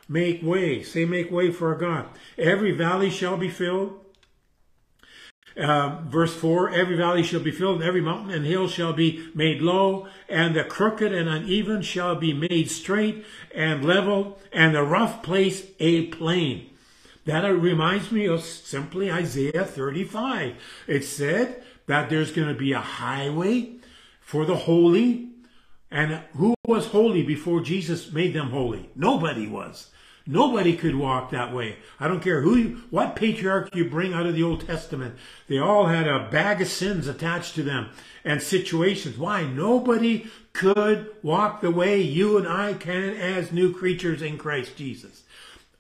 Make 0.08 0.44
way. 0.44 0.84
Say, 0.84 1.06
make 1.06 1.32
way 1.32 1.52
for 1.52 1.74
our 1.74 1.80
God. 1.80 2.08
Every 2.38 2.72
valley 2.72 3.10
shall 3.10 3.38
be 3.38 3.50
filled. 3.50 4.05
Uh, 5.58 6.02
verse 6.06 6.36
4 6.36 6.72
Every 6.72 6.98
valley 6.98 7.24
shall 7.24 7.40
be 7.40 7.52
filled, 7.52 7.78
and 7.78 7.86
every 7.86 8.02
mountain 8.02 8.32
and 8.32 8.46
hill 8.46 8.68
shall 8.68 8.94
be 8.94 9.28
made 9.34 9.62
low, 9.62 10.08
and 10.28 10.56
the 10.56 10.64
crooked 10.64 11.14
and 11.14 11.30
uneven 11.30 11.82
shall 11.82 12.16
be 12.16 12.34
made 12.34 12.70
straight 12.70 13.26
and 13.54 13.86
level, 13.86 14.40
and 14.52 14.76
the 14.76 14.84
rough 14.84 15.24
place 15.24 15.66
a 15.80 16.08
plain. 16.08 16.70
That 17.26 17.48
reminds 17.48 18.12
me 18.12 18.26
of 18.26 18.44
simply 18.44 19.12
Isaiah 19.12 19.66
35. 19.66 20.56
It 20.88 21.04
said 21.04 21.64
that 21.88 22.10
there's 22.10 22.32
going 22.32 22.50
to 22.50 22.54
be 22.54 22.74
a 22.74 22.80
highway 22.80 23.78
for 24.22 24.46
the 24.46 24.56
holy. 24.56 25.30
And 25.90 26.22
who 26.36 26.54
was 26.68 26.88
holy 26.88 27.24
before 27.24 27.62
Jesus 27.62 28.12
made 28.12 28.34
them 28.34 28.50
holy? 28.50 28.90
Nobody 28.96 29.48
was. 29.48 29.90
Nobody 30.28 30.76
could 30.76 30.96
walk 30.96 31.30
that 31.30 31.54
way. 31.54 31.78
I 32.00 32.08
don't 32.08 32.24
care 32.24 32.42
who 32.42 32.56
you, 32.56 32.82
what 32.90 33.16
patriarch 33.16 33.76
you 33.76 33.88
bring 33.88 34.14
out 34.14 34.26
of 34.26 34.34
the 34.34 34.42
Old 34.42 34.66
Testament. 34.66 35.16
They 35.48 35.60
all 35.60 35.86
had 35.86 36.08
a 36.08 36.28
bag 36.32 36.62
of 36.62 36.68
sins 36.68 37.08
attached 37.08 37.54
to 37.56 37.64
them 37.64 37.92
and 38.24 38.42
situations. 38.42 39.20
Why? 39.20 39.44
Nobody 39.44 40.28
could 40.54 41.12
walk 41.22 41.62
the 41.62 41.70
way 41.70 42.02
you 42.02 42.38
and 42.38 42.48
I 42.48 42.74
can 42.74 43.16
as 43.16 43.52
new 43.52 43.72
creatures 43.72 44.24
in 44.24 44.40
Christ 44.40 44.76
Jesus. 44.76 45.24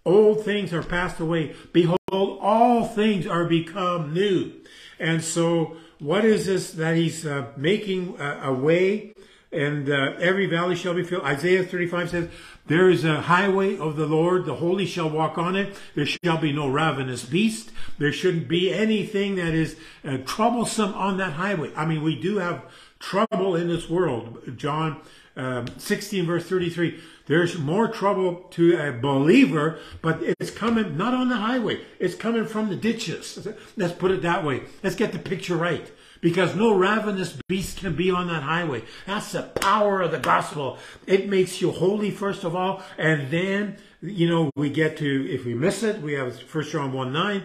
Old 0.05 0.45
things 0.45 0.71
are 0.71 0.83
passed 0.83 1.19
away. 1.19 1.55
Behold, 1.73 1.97
all 2.11 2.85
things 2.85 3.25
are 3.25 3.45
become 3.45 4.13
new. 4.13 4.51
And 4.99 5.23
so, 5.23 5.77
what 5.97 6.23
is 6.23 6.45
this 6.45 6.71
that 6.73 6.95
he's 6.95 7.25
uh, 7.25 7.47
making 7.57 8.19
a, 8.19 8.49
a 8.49 8.53
way 8.53 9.14
and 9.55 9.89
uh, 9.89 10.13
every 10.19 10.45
valley 10.45 10.75
shall 10.75 10.93
be 10.93 11.03
filled. 11.03 11.23
Isaiah 11.23 11.63
35 11.63 12.09
says, 12.09 12.29
There 12.67 12.89
is 12.89 13.05
a 13.05 13.21
highway 13.21 13.77
of 13.77 13.95
the 13.95 14.05
Lord, 14.05 14.45
the 14.45 14.55
holy 14.55 14.85
shall 14.85 15.09
walk 15.09 15.37
on 15.37 15.55
it. 15.55 15.75
There 15.95 16.05
shall 16.05 16.37
be 16.37 16.51
no 16.51 16.67
ravenous 16.67 17.23
beast. 17.23 17.71
There 17.97 18.11
shouldn't 18.11 18.47
be 18.47 18.73
anything 18.73 19.35
that 19.35 19.53
is 19.53 19.77
uh, 20.03 20.17
troublesome 20.25 20.93
on 20.93 21.17
that 21.17 21.33
highway. 21.33 21.71
I 21.75 21.85
mean, 21.85 22.03
we 22.03 22.19
do 22.19 22.37
have 22.37 22.65
trouble 22.99 23.55
in 23.55 23.69
this 23.69 23.89
world. 23.89 24.57
John 24.57 25.01
um, 25.37 25.67
16, 25.77 26.25
verse 26.25 26.45
33. 26.45 26.99
There's 27.27 27.57
more 27.57 27.87
trouble 27.87 28.47
to 28.51 28.77
a 28.77 28.91
believer, 28.91 29.79
but 30.01 30.21
it's 30.21 30.51
coming 30.51 30.95
not 30.95 31.13
on 31.13 31.29
the 31.29 31.37
highway. 31.37 31.81
It's 31.99 32.13
coming 32.13 32.45
from 32.45 32.69
the 32.69 32.75
ditches. 32.75 33.47
Let's 33.77 33.93
put 33.93 34.11
it 34.11 34.21
that 34.21 34.43
way. 34.43 34.63
Let's 34.83 34.95
get 34.95 35.11
the 35.11 35.19
picture 35.19 35.55
right 35.55 35.91
because 36.25 36.55
no 36.55 36.73
ravenous 36.73 37.37
beast 37.47 37.77
can 37.77 37.95
be 37.95 38.09
on 38.09 38.29
that 38.29 38.41
highway. 38.41 38.81
That's 39.05 39.33
the 39.33 39.43
power 39.43 40.01
of 40.01 40.09
the 40.09 40.17
gospel. 40.17 40.79
It 41.05 41.29
makes 41.29 41.61
you 41.61 41.69
holy, 41.69 42.09
first 42.09 42.43
of 42.43 42.55
all, 42.55 42.81
and 42.97 43.29
then, 43.29 43.77
you 44.01 44.27
know, 44.27 44.49
we 44.55 44.71
get 44.71 44.97
to, 44.97 45.31
if 45.31 45.45
we 45.45 45.53
miss 45.53 45.83
it, 45.83 46.01
we 46.01 46.13
have 46.13 46.35
1 46.41 46.63
John 46.63 46.93
1 46.93 47.13
9, 47.13 47.43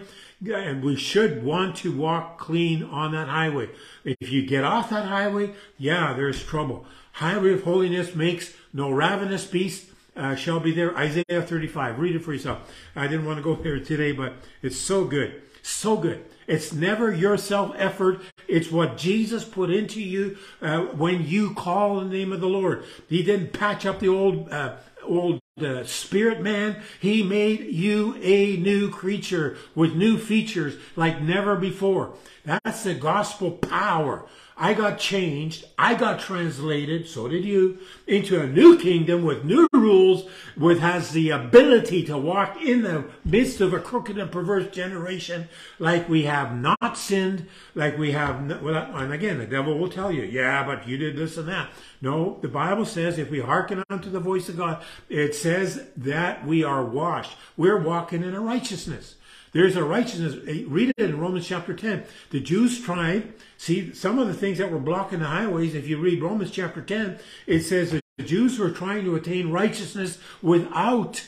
and 0.51 0.83
we 0.83 0.95
should 0.95 1.43
want 1.43 1.75
to 1.75 1.95
walk 1.95 2.39
clean 2.39 2.81
on 2.81 3.11
that 3.11 3.27
highway. 3.27 3.69
If 4.03 4.31
you 4.31 4.47
get 4.47 4.63
off 4.63 4.89
that 4.89 5.05
highway, 5.05 5.53
yeah, 5.77 6.13
there's 6.13 6.43
trouble. 6.43 6.87
Highway 7.11 7.53
of 7.53 7.61
holiness 7.61 8.15
makes 8.15 8.51
no 8.73 8.89
ravenous 8.89 9.45
beast 9.45 9.91
uh, 10.15 10.33
shall 10.33 10.59
be 10.59 10.71
there. 10.71 10.97
Isaiah 10.97 11.43
35. 11.43 11.99
Read 11.99 12.15
it 12.15 12.23
for 12.23 12.33
yourself. 12.33 12.67
I 12.95 13.05
didn't 13.05 13.27
want 13.27 13.37
to 13.37 13.43
go 13.43 13.53
there 13.53 13.79
today, 13.79 14.11
but 14.11 14.33
it's 14.63 14.77
so 14.77 15.05
good. 15.05 15.39
So 15.61 15.97
good. 15.97 16.25
It's 16.47 16.73
never 16.73 17.11
your 17.13 17.37
self 17.37 17.73
effort. 17.77 18.19
It's 18.51 18.69
what 18.69 18.97
Jesus 18.97 19.45
put 19.45 19.71
into 19.71 20.01
you 20.01 20.37
uh, 20.61 20.81
when 20.81 21.25
you 21.25 21.53
call 21.53 22.01
the 22.01 22.05
name 22.05 22.33
of 22.33 22.41
the 22.41 22.47
Lord. 22.47 22.83
He 23.07 23.23
didn't 23.23 23.53
patch 23.53 23.85
up 23.85 23.99
the 23.99 24.09
old 24.09 24.51
uh, 24.51 24.75
old 25.03 25.39
uh, 25.61 25.85
spirit 25.85 26.41
man. 26.41 26.81
He 26.99 27.23
made 27.23 27.61
you 27.61 28.17
a 28.21 28.57
new 28.57 28.89
creature 28.89 29.57
with 29.73 29.95
new 29.95 30.17
features 30.17 30.75
like 30.97 31.21
never 31.21 31.55
before. 31.55 32.13
That's 32.43 32.83
the 32.83 32.93
gospel 32.93 33.51
power. 33.51 34.25
I 34.61 34.75
got 34.75 34.99
changed. 34.99 35.65
I 35.75 35.95
got 35.95 36.19
translated, 36.19 37.07
so 37.07 37.27
did 37.27 37.43
you, 37.43 37.79
into 38.05 38.39
a 38.39 38.45
new 38.45 38.77
kingdom 38.77 39.25
with 39.25 39.43
new 39.43 39.67
rules, 39.73 40.29
with 40.55 40.77
has 40.77 41.09
the 41.09 41.31
ability 41.31 42.05
to 42.05 42.15
walk 42.15 42.61
in 42.61 42.83
the 42.83 43.05
midst 43.25 43.59
of 43.59 43.73
a 43.73 43.79
crooked 43.79 44.19
and 44.19 44.31
perverse 44.31 44.71
generation 44.71 45.49
like 45.79 46.07
we 46.07 46.25
have 46.25 46.55
not 46.55 46.95
sinned, 46.95 47.47
like 47.73 47.97
we 47.97 48.11
have, 48.11 48.51
and 48.51 49.11
again, 49.11 49.39
the 49.39 49.47
devil 49.47 49.79
will 49.79 49.89
tell 49.89 50.11
you, 50.11 50.21
yeah, 50.21 50.63
but 50.63 50.87
you 50.87 50.95
did 50.95 51.17
this 51.17 51.37
and 51.37 51.47
that. 51.47 51.71
No, 51.99 52.37
the 52.43 52.47
Bible 52.47 52.85
says 52.85 53.17
if 53.17 53.31
we 53.31 53.39
hearken 53.39 53.83
unto 53.89 54.11
the 54.11 54.19
voice 54.19 54.47
of 54.47 54.57
God, 54.57 54.83
it 55.09 55.33
says 55.33 55.87
that 55.97 56.45
we 56.45 56.63
are 56.63 56.85
washed. 56.85 57.35
We're 57.57 57.81
walking 57.81 58.21
in 58.21 58.35
a 58.35 58.39
righteousness. 58.39 59.15
There's 59.51 59.75
a 59.75 59.83
righteousness. 59.83 60.35
Eh, 60.47 60.63
read 60.67 60.93
it 60.97 61.09
in 61.09 61.19
Romans 61.19 61.47
chapter 61.47 61.73
10. 61.73 62.03
The 62.29 62.39
Jews 62.39 62.79
tried, 62.79 63.33
see, 63.57 63.93
some 63.93 64.17
of 64.19 64.27
the 64.27 64.33
things 64.33 64.57
that 64.59 64.71
were 64.71 64.79
blocking 64.79 65.19
the 65.19 65.25
highways, 65.25 65.75
if 65.75 65.87
you 65.87 65.97
read 65.97 66.21
Romans 66.21 66.51
chapter 66.51 66.81
10, 66.81 67.19
it 67.47 67.61
says 67.61 67.91
that 67.91 68.01
the 68.17 68.23
Jews 68.23 68.57
were 68.57 68.71
trying 68.71 69.03
to 69.05 69.15
attain 69.15 69.51
righteousness 69.51 70.17
without 70.41 71.25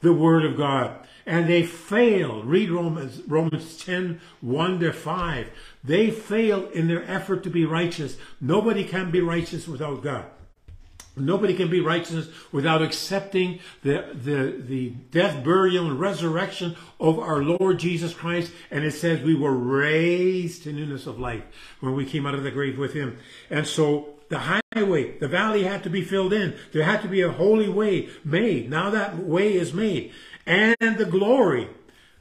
the 0.00 0.12
word 0.12 0.44
of 0.44 0.56
God. 0.56 0.98
And 1.26 1.48
they 1.48 1.64
failed. 1.64 2.46
Read 2.46 2.70
Romans, 2.70 3.20
Romans 3.26 3.76
10, 3.84 4.20
1 4.40 4.80
to 4.80 4.92
5. 4.92 5.48
They 5.82 6.10
failed 6.10 6.70
in 6.72 6.88
their 6.88 7.04
effort 7.10 7.42
to 7.42 7.50
be 7.50 7.64
righteous. 7.64 8.16
Nobody 8.40 8.84
can 8.84 9.10
be 9.10 9.20
righteous 9.20 9.66
without 9.66 10.02
God. 10.02 10.26
Nobody 11.16 11.54
can 11.54 11.70
be 11.70 11.80
righteous 11.80 12.28
without 12.52 12.82
accepting 12.82 13.60
the, 13.82 14.06
the, 14.12 14.62
the 14.62 14.90
death, 14.90 15.42
burial, 15.42 15.86
and 15.86 15.98
resurrection 15.98 16.76
of 17.00 17.18
our 17.18 17.42
Lord 17.42 17.78
Jesus 17.78 18.12
Christ. 18.12 18.52
And 18.70 18.84
it 18.84 18.92
says 18.92 19.22
we 19.22 19.34
were 19.34 19.56
raised 19.56 20.64
to 20.64 20.72
newness 20.72 21.06
of 21.06 21.18
life 21.18 21.42
when 21.80 21.94
we 21.94 22.04
came 22.04 22.26
out 22.26 22.34
of 22.34 22.42
the 22.42 22.50
grave 22.50 22.78
with 22.78 22.92
him. 22.92 23.18
And 23.48 23.66
so 23.66 24.16
the 24.28 24.60
highway, 24.74 25.18
the 25.18 25.28
valley 25.28 25.64
had 25.64 25.82
to 25.84 25.90
be 25.90 26.02
filled 26.02 26.34
in. 26.34 26.54
There 26.72 26.82
had 26.82 27.00
to 27.02 27.08
be 27.08 27.22
a 27.22 27.32
holy 27.32 27.68
way 27.68 28.10
made. 28.22 28.68
Now 28.68 28.90
that 28.90 29.18
way 29.18 29.54
is 29.54 29.72
made. 29.72 30.12
And 30.44 30.76
the 30.98 31.06
glory, 31.06 31.68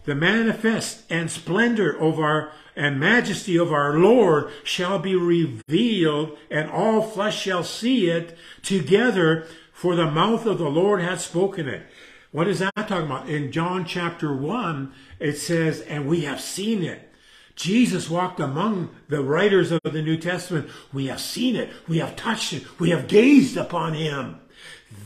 the 0.05 0.15
manifest 0.15 1.03
and 1.09 1.29
splendor 1.29 1.91
of 1.91 2.19
our 2.19 2.51
and 2.75 2.99
majesty 2.99 3.57
of 3.57 3.71
our 3.71 3.97
Lord 3.97 4.51
shall 4.63 4.99
be 4.99 5.15
revealed, 5.15 6.37
and 6.49 6.69
all 6.69 7.01
flesh 7.01 7.41
shall 7.41 7.63
see 7.63 8.09
it 8.09 8.37
together, 8.61 9.47
for 9.71 9.95
the 9.95 10.11
mouth 10.11 10.45
of 10.45 10.57
the 10.57 10.69
Lord 10.69 11.01
hath 11.01 11.21
spoken 11.21 11.67
it. 11.67 11.83
What 12.31 12.47
is 12.47 12.59
that 12.59 12.73
talking 12.75 13.05
about? 13.05 13.29
In 13.29 13.51
John 13.51 13.85
chapter 13.85 14.35
1, 14.35 14.93
it 15.19 15.37
says, 15.37 15.81
and 15.81 16.07
we 16.07 16.21
have 16.21 16.41
seen 16.41 16.83
it. 16.83 17.09
Jesus 17.55 18.09
walked 18.09 18.41
among 18.41 18.89
the 19.07 19.23
writers 19.23 19.71
of 19.71 19.79
the 19.83 20.01
New 20.01 20.17
Testament. 20.17 20.69
We 20.91 21.07
have 21.07 21.21
seen 21.21 21.55
it. 21.55 21.69
We 21.87 21.99
have 21.99 22.17
touched 22.17 22.51
it. 22.51 22.79
We 22.79 22.89
have 22.89 23.07
gazed 23.07 23.55
upon 23.55 23.93
him. 23.93 24.41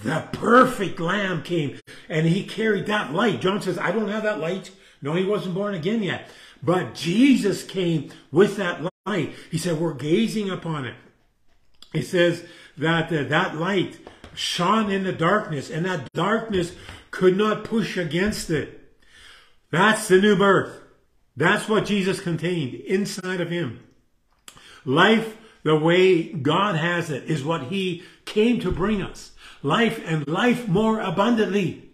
The 0.03 0.27
perfect 0.31 0.99
Lamb 0.99 1.43
came 1.43 1.79
and 2.07 2.25
he 2.25 2.43
carried 2.43 2.87
that 2.87 3.13
light. 3.13 3.41
John 3.41 3.61
says, 3.61 3.77
I 3.77 3.91
don't 3.91 4.09
have 4.09 4.23
that 4.23 4.39
light. 4.39 4.71
No, 5.01 5.13
he 5.13 5.25
wasn't 5.25 5.55
born 5.55 5.75
again 5.75 6.03
yet. 6.03 6.29
But 6.61 6.93
Jesus 6.93 7.63
came 7.63 8.11
with 8.31 8.57
that 8.57 8.81
light. 9.05 9.33
He 9.49 9.57
said, 9.57 9.79
We're 9.79 9.93
gazing 9.93 10.49
upon 10.49 10.85
it. 10.85 10.95
He 11.93 12.01
says 12.01 12.45
that 12.77 13.11
uh, 13.11 13.23
that 13.23 13.55
light 13.55 13.97
shone 14.33 14.91
in 14.91 15.03
the 15.03 15.13
darkness, 15.13 15.69
and 15.69 15.85
that 15.85 16.11
darkness 16.13 16.73
could 17.11 17.37
not 17.37 17.63
push 17.63 17.97
against 17.97 18.49
it. 18.49 18.93
That's 19.71 20.07
the 20.07 20.21
new 20.21 20.35
birth. 20.35 20.81
That's 21.35 21.69
what 21.69 21.85
Jesus 21.85 22.19
contained 22.19 22.73
inside 22.73 23.41
of 23.41 23.49
him. 23.49 23.83
Life, 24.85 25.37
the 25.63 25.77
way 25.77 26.31
God 26.33 26.75
has 26.75 27.09
it, 27.09 27.23
is 27.25 27.43
what 27.43 27.63
he 27.63 28.03
came 28.25 28.59
to 28.61 28.71
bring 28.71 29.01
us. 29.01 29.31
Life 29.61 30.01
and 30.05 30.27
life 30.27 30.67
more 30.67 30.99
abundantly. 30.99 31.88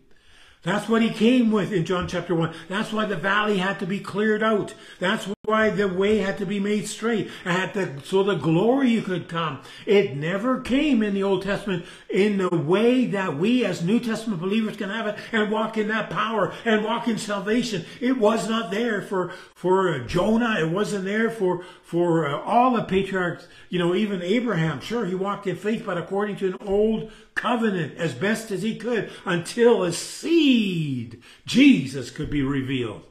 That's 0.66 0.90
what 0.90 1.04
he 1.04 1.12
came 1.12 1.52
with 1.52 1.72
in 1.72 1.86
John 1.86 2.08
chapter 2.08 2.34
1. 2.34 2.54
That's 2.68 2.92
why 2.92 3.06
the 3.06 3.16
valley 3.16 3.60
had 3.60 3.80
to 3.80 3.86
be 3.86 4.00
cleared 4.00 4.42
out. 4.42 4.74
That's 5.00 5.35
why 5.46 5.70
the 5.70 5.88
way 5.88 6.18
had 6.18 6.38
to 6.40 6.46
be 6.46 6.60
made 6.60 6.88
straight. 6.88 7.30
Had 7.44 7.74
to, 7.76 8.02
so 8.04 8.24
the 8.24 8.36
glory 8.36 9.02
could 9.02 9.28
come. 9.28 9.62
It 9.86 10.16
never 10.16 10.60
came 10.60 11.02
in 11.02 11.14
the 11.14 11.24
Old 11.24 11.44
Testament 11.44 11.86
in 12.10 12.38
the 12.38 12.50
way 12.50 13.06
that 13.08 13.38
we 13.38 13.64
as 13.66 13.84
New 13.84 14.00
Testament 14.00 14.42
believers 14.42 14.78
can 14.78 14.90
have 14.90 15.08
it 15.08 15.18
and 15.32 15.52
walk 15.52 15.78
in 15.78 15.88
that 15.90 16.10
power 16.10 16.54
and 16.66 16.84
walk 16.84 17.08
in 17.08 17.18
salvation. 17.18 17.86
It 18.02 18.18
was 18.18 18.50
not 18.50 18.72
there 18.72 19.02
for, 19.02 19.32
for 19.54 20.00
Jonah. 20.00 20.58
It 20.60 20.72
wasn't 20.72 21.06
there 21.06 21.30
for, 21.30 21.64
for 21.84 22.28
uh, 22.28 22.42
all 22.42 22.72
the 22.72 22.84
patriarchs. 22.84 23.48
You 23.70 23.80
know, 23.80 23.96
even 23.96 24.22
Abraham. 24.22 24.82
Sure, 24.82 25.06
he 25.06 25.16
walked 25.16 25.48
in 25.48 25.56
faith, 25.56 25.84
but 25.86 25.98
according 25.98 26.38
to 26.38 26.48
an 26.48 26.58
old 26.62 27.12
covenant 27.36 27.98
as 27.98 28.14
best 28.14 28.52
as 28.52 28.62
he 28.62 28.76
could 28.76 29.12
until 29.26 29.84
a 29.84 29.92
seed, 29.92 31.22
Jesus, 31.46 32.10
could 32.10 32.30
be 32.30 32.42
revealed. 32.42 33.04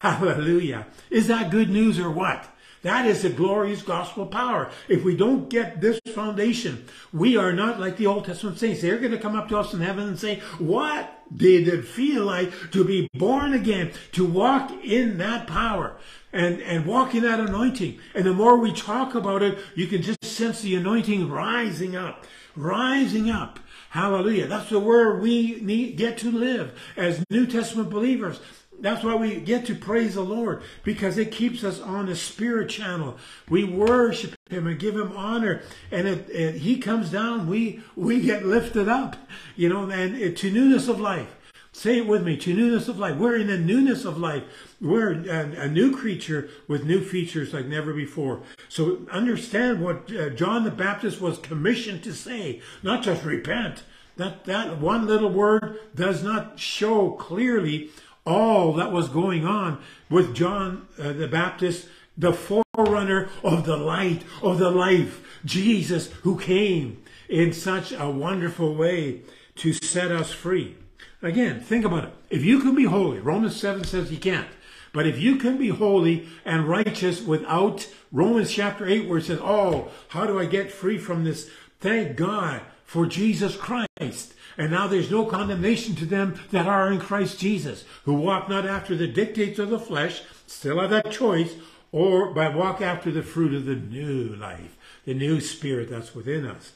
Hallelujah. 0.00 0.86
Is 1.10 1.26
that 1.26 1.50
good 1.50 1.70
news 1.70 1.98
or 1.98 2.10
what? 2.10 2.48
That 2.82 3.06
is 3.06 3.22
the 3.22 3.30
glorious 3.30 3.82
gospel 3.82 4.26
power. 4.26 4.70
If 4.88 5.02
we 5.02 5.16
don't 5.16 5.50
get 5.50 5.80
this 5.80 5.98
foundation, 6.14 6.86
we 7.12 7.36
are 7.36 7.52
not 7.52 7.80
like 7.80 7.96
the 7.96 8.06
Old 8.06 8.24
Testament 8.24 8.58
saints. 8.58 8.80
They're 8.80 8.98
going 8.98 9.10
to 9.10 9.18
come 9.18 9.34
up 9.34 9.48
to 9.48 9.58
us 9.58 9.74
in 9.74 9.80
heaven 9.80 10.06
and 10.06 10.18
say, 10.18 10.36
what 10.58 11.12
did 11.36 11.66
it 11.66 11.84
feel 11.84 12.24
like 12.24 12.52
to 12.70 12.84
be 12.84 13.08
born 13.14 13.52
again, 13.52 13.90
to 14.12 14.24
walk 14.24 14.70
in 14.84 15.18
that 15.18 15.48
power 15.48 15.96
and, 16.32 16.62
and 16.62 16.86
walk 16.86 17.16
in 17.16 17.24
that 17.24 17.40
anointing? 17.40 17.98
And 18.14 18.24
the 18.24 18.32
more 18.32 18.56
we 18.56 18.72
talk 18.72 19.16
about 19.16 19.42
it, 19.42 19.58
you 19.74 19.88
can 19.88 20.00
just 20.00 20.24
sense 20.24 20.60
the 20.60 20.76
anointing 20.76 21.28
rising 21.28 21.96
up 21.96 22.24
rising 22.58 23.30
up. 23.30 23.58
Hallelujah. 23.90 24.46
That's 24.46 24.68
the 24.68 24.78
word 24.78 25.22
we 25.22 25.60
need, 25.62 25.96
get 25.96 26.18
to 26.18 26.30
live 26.30 26.78
as 26.96 27.24
New 27.30 27.46
Testament 27.46 27.88
believers. 27.88 28.40
That's 28.80 29.02
why 29.02 29.16
we 29.16 29.40
get 29.40 29.66
to 29.66 29.74
praise 29.74 30.14
the 30.14 30.22
Lord 30.22 30.62
because 30.84 31.18
it 31.18 31.32
keeps 31.32 31.64
us 31.64 31.80
on 31.80 32.06
the 32.06 32.14
spirit 32.16 32.68
channel. 32.68 33.16
We 33.48 33.64
worship 33.64 34.34
Him 34.48 34.66
and 34.66 34.78
give 34.78 34.94
Him 34.96 35.16
honor, 35.16 35.62
and 35.90 36.06
it, 36.06 36.56
He 36.56 36.78
comes 36.78 37.10
down. 37.10 37.48
We 37.48 37.82
we 37.96 38.20
get 38.20 38.46
lifted 38.46 38.88
up, 38.88 39.16
you 39.56 39.68
know, 39.68 39.90
and 39.90 40.16
it, 40.16 40.36
to 40.38 40.50
newness 40.50 40.88
of 40.88 41.00
life. 41.00 41.34
Say 41.72 41.98
it 41.98 42.06
with 42.06 42.24
me 42.24 42.36
to 42.38 42.54
newness 42.54 42.88
of 42.88 42.98
life. 42.98 43.16
We're 43.16 43.36
in 43.36 43.46
the 43.46 43.58
newness 43.58 44.04
of 44.04 44.18
life. 44.18 44.42
We're 44.80 45.12
a, 45.12 45.62
a 45.62 45.68
new 45.68 45.94
creature 45.94 46.48
with 46.66 46.84
new 46.84 47.04
features 47.04 47.52
like 47.52 47.66
never 47.66 47.92
before. 47.92 48.42
So 48.68 49.06
understand 49.12 49.82
what 49.82 50.12
uh, 50.12 50.30
John 50.30 50.64
the 50.64 50.70
Baptist 50.70 51.20
was 51.20 51.38
commissioned 51.38 52.02
to 52.04 52.14
say, 52.14 52.62
not 52.82 53.02
just 53.02 53.24
repent. 53.24 53.82
That, 54.16 54.44
that 54.46 54.78
one 54.80 55.06
little 55.06 55.30
word 55.30 55.78
does 55.94 56.24
not 56.24 56.58
show 56.58 57.12
clearly 57.12 57.90
all 58.28 58.74
that 58.74 58.92
was 58.92 59.08
going 59.08 59.46
on 59.46 59.80
with 60.10 60.34
John 60.34 60.86
uh, 60.98 61.12
the 61.12 61.26
Baptist, 61.26 61.88
the 62.16 62.32
forerunner 62.32 63.30
of 63.42 63.64
the 63.64 63.76
light, 63.76 64.22
of 64.42 64.58
the 64.58 64.70
life, 64.70 65.40
Jesus 65.44 66.12
who 66.22 66.38
came 66.38 67.02
in 67.28 67.52
such 67.52 67.92
a 67.92 68.10
wonderful 68.10 68.74
way 68.74 69.22
to 69.56 69.72
set 69.72 70.12
us 70.12 70.32
free. 70.32 70.76
Again, 71.22 71.60
think 71.60 71.84
about 71.84 72.04
it. 72.04 72.14
If 72.30 72.44
you 72.44 72.60
can 72.60 72.74
be 72.74 72.84
holy, 72.84 73.18
Romans 73.18 73.58
7 73.58 73.84
says 73.84 74.12
you 74.12 74.18
can't. 74.18 74.48
But 74.92 75.06
if 75.06 75.18
you 75.18 75.36
can 75.36 75.58
be 75.58 75.68
holy 75.68 76.28
and 76.44 76.68
righteous 76.68 77.20
without 77.22 77.88
Romans 78.12 78.52
chapter 78.52 78.86
8, 78.86 79.08
where 79.08 79.18
it 79.18 79.24
says, 79.24 79.40
Oh, 79.42 79.90
how 80.08 80.26
do 80.26 80.38
I 80.38 80.46
get 80.46 80.72
free 80.72 80.98
from 80.98 81.24
this? 81.24 81.50
Thank 81.80 82.16
God 82.16 82.62
for 82.88 83.04
Jesus 83.04 83.54
Christ. 83.54 84.32
And 84.56 84.70
now 84.70 84.86
there's 84.86 85.10
no 85.10 85.26
condemnation 85.26 85.94
to 85.96 86.06
them 86.06 86.40
that 86.52 86.66
are 86.66 86.90
in 86.90 86.98
Christ 86.98 87.38
Jesus, 87.38 87.84
who 88.04 88.14
walk 88.14 88.48
not 88.48 88.66
after 88.66 88.96
the 88.96 89.06
dictates 89.06 89.58
of 89.58 89.68
the 89.68 89.78
flesh, 89.78 90.22
still 90.46 90.80
have 90.80 90.88
that 90.88 91.10
choice, 91.10 91.52
or 91.92 92.32
by 92.32 92.48
walk 92.48 92.80
after 92.80 93.10
the 93.10 93.22
fruit 93.22 93.52
of 93.52 93.66
the 93.66 93.76
new 93.76 94.34
life, 94.34 94.78
the 95.04 95.12
new 95.12 95.38
spirit 95.38 95.90
that's 95.90 96.14
within 96.14 96.46
us. 96.46 96.72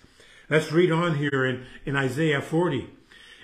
Let's 0.51 0.71
read 0.71 0.93
on 0.93 1.17
here 1.17 1.47
in, 1.47 1.65
in 1.87 1.97
Isaiah 1.97 2.43
40 2.43 2.91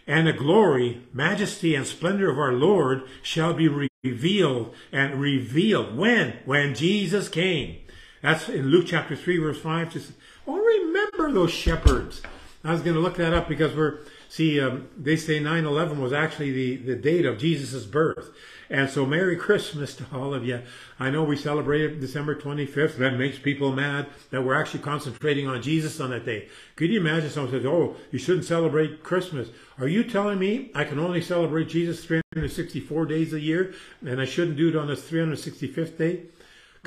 and 0.07 0.27
the 0.27 0.35
glory, 0.35 1.03
majesty, 1.13 1.75
and 1.75 1.87
splendor 1.87 2.31
of 2.31 2.39
our 2.39 2.53
Lord 2.53 3.03
shall 3.23 3.55
be 3.55 3.91
revealed 4.05 4.75
and 4.93 5.19
revealed. 5.19 5.97
When? 5.97 6.35
When 6.45 6.75
Jesus 6.75 7.31
came. 7.31 7.79
That's 8.21 8.51
in 8.51 8.67
Luke 8.67 8.87
chapter 8.89 9.17
3, 9.17 9.39
verse 9.39 9.61
5. 9.61 9.93
Just, 9.93 10.13
oh, 10.47 10.59
remember 10.59 11.33
those 11.33 11.51
shepherds. 11.51 12.21
I 12.65 12.73
was 12.73 12.83
going 12.83 12.95
to 12.95 13.01
look 13.01 13.17
that 13.17 13.33
up 13.33 13.49
because 13.49 13.75
we're, 13.75 13.99
see, 14.29 14.61
um, 14.61 14.89
they 14.97 15.17
say 15.17 15.39
9 15.39 15.65
11 15.65 16.01
was 16.01 16.13
actually 16.13 16.51
the, 16.51 16.77
the 16.77 16.97
date 16.97 17.25
of 17.25 17.39
Jesus' 17.39 17.85
birth. 17.85 18.31
And 18.71 18.91
so 18.91 19.07
Merry 19.07 19.37
Christmas 19.37 19.95
to 19.95 20.05
all 20.13 20.35
of 20.35 20.45
you. 20.45 20.61
I 21.01 21.09
know 21.09 21.25
we 21.25 21.37
celebrated 21.37 22.01
December 22.01 22.35
25th. 22.35 22.97
That 22.97 23.17
makes 23.17 23.39
people 23.39 23.73
mad 23.73 24.07
that 24.31 24.43
we're 24.43 24.61
actually 24.61 24.81
concentrating 24.81 25.47
on 25.47 25.63
Jesus 25.63 26.01
on 26.01 26.11
that 26.11 26.27
day. 26.27 26.49
Could 26.77 26.91
you 26.91 27.01
imagine 27.01 27.31
someone 27.31 27.53
says, 27.53 27.65
oh, 27.65 27.97
you 28.11 28.19
shouldn't 28.19 28.45
celebrate 28.45 29.03
Christmas. 29.03 29.49
Are 29.79 29.89
you 29.89 30.05
telling 30.05 30.39
me 30.39 30.71
I 30.75 30.85
can 30.85 30.99
only 30.99 31.23
celebrate 31.23 31.69
Jesus 31.69 32.05
364 32.05 33.07
days 33.07 33.33
a 33.33 33.41
year 33.41 33.73
and 34.05 34.21
I 34.21 34.27
shouldn't 34.27 34.59
do 34.59 34.69
it 34.69 34.77
on 34.77 34.89
the 34.89 34.95
365th 34.95 35.97
day? 35.97 36.23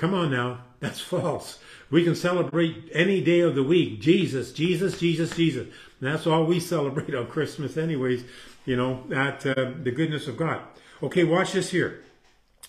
Come 0.02 0.16
on 0.16 0.32
now. 0.32 0.62
That's 0.80 1.00
false. 1.00 1.60
We 1.92 2.04
can 2.04 2.16
celebrate 2.16 2.90
any 2.92 3.22
day 3.22 3.42
of 3.42 3.54
the 3.54 3.62
week. 3.62 4.02
Jesus, 4.02 4.52
Jesus, 4.52 5.00
Jesus, 5.00 5.36
Jesus. 5.36 5.68
And 5.68 6.12
that's 6.12 6.26
all 6.26 6.44
we 6.44 6.60
celebrate 6.60 7.14
on 7.14 7.28
Christmas 7.28 7.78
anyways. 7.78 8.24
You 8.66 8.78
know, 8.78 9.04
that 9.10 9.46
uh, 9.46 9.74
the 9.80 9.92
goodness 9.92 10.28
of 10.28 10.38
God. 10.38 10.62
Okay, 11.04 11.24
watch 11.24 11.54
this 11.54 11.70
here. 11.70 12.04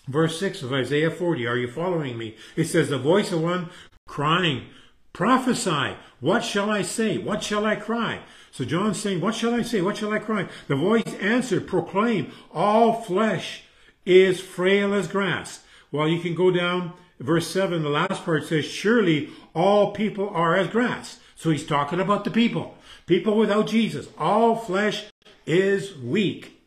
Verse 0.06 0.38
6 0.38 0.62
of 0.62 0.74
Isaiah 0.74 1.10
40. 1.10 1.46
Are 1.46 1.56
you 1.56 1.72
following 1.72 2.18
me? 2.18 2.36
It 2.54 2.64
says, 2.66 2.90
The 2.90 2.98
voice 2.98 3.32
of 3.32 3.40
one 3.40 3.70
crying, 4.06 4.66
Prophesy. 5.14 5.96
What 6.20 6.44
shall 6.44 6.70
I 6.70 6.82
say? 6.82 7.16
What 7.16 7.42
shall 7.42 7.64
I 7.64 7.76
cry? 7.76 8.20
So 8.50 8.66
John's 8.66 9.00
saying, 9.00 9.22
What 9.22 9.34
shall 9.34 9.54
I 9.54 9.62
say? 9.62 9.80
What 9.80 9.96
shall 9.96 10.12
I 10.12 10.18
cry? 10.18 10.48
The 10.68 10.76
voice 10.76 11.14
answered, 11.14 11.66
Proclaim, 11.66 12.30
all 12.52 13.00
flesh 13.00 13.62
is 14.04 14.38
frail 14.38 14.92
as 14.92 15.08
grass. 15.08 15.64
Well, 15.90 16.08
you 16.08 16.20
can 16.20 16.34
go 16.34 16.50
down, 16.50 16.92
verse 17.22 17.48
7, 17.48 17.82
the 17.82 17.88
last 17.88 18.24
part 18.24 18.44
says, 18.44 18.64
Surely 18.64 19.30
all 19.54 19.92
people 19.92 20.28
are 20.28 20.56
as 20.56 20.68
grass. 20.68 21.20
So 21.36 21.50
he's 21.50 21.66
talking 21.66 22.00
about 22.00 22.24
the 22.24 22.30
people. 22.30 22.76
People 23.06 23.36
without 23.36 23.66
Jesus. 23.66 24.08
All 24.18 24.56
flesh 24.56 25.06
is 25.46 25.96
weak. 25.96 26.60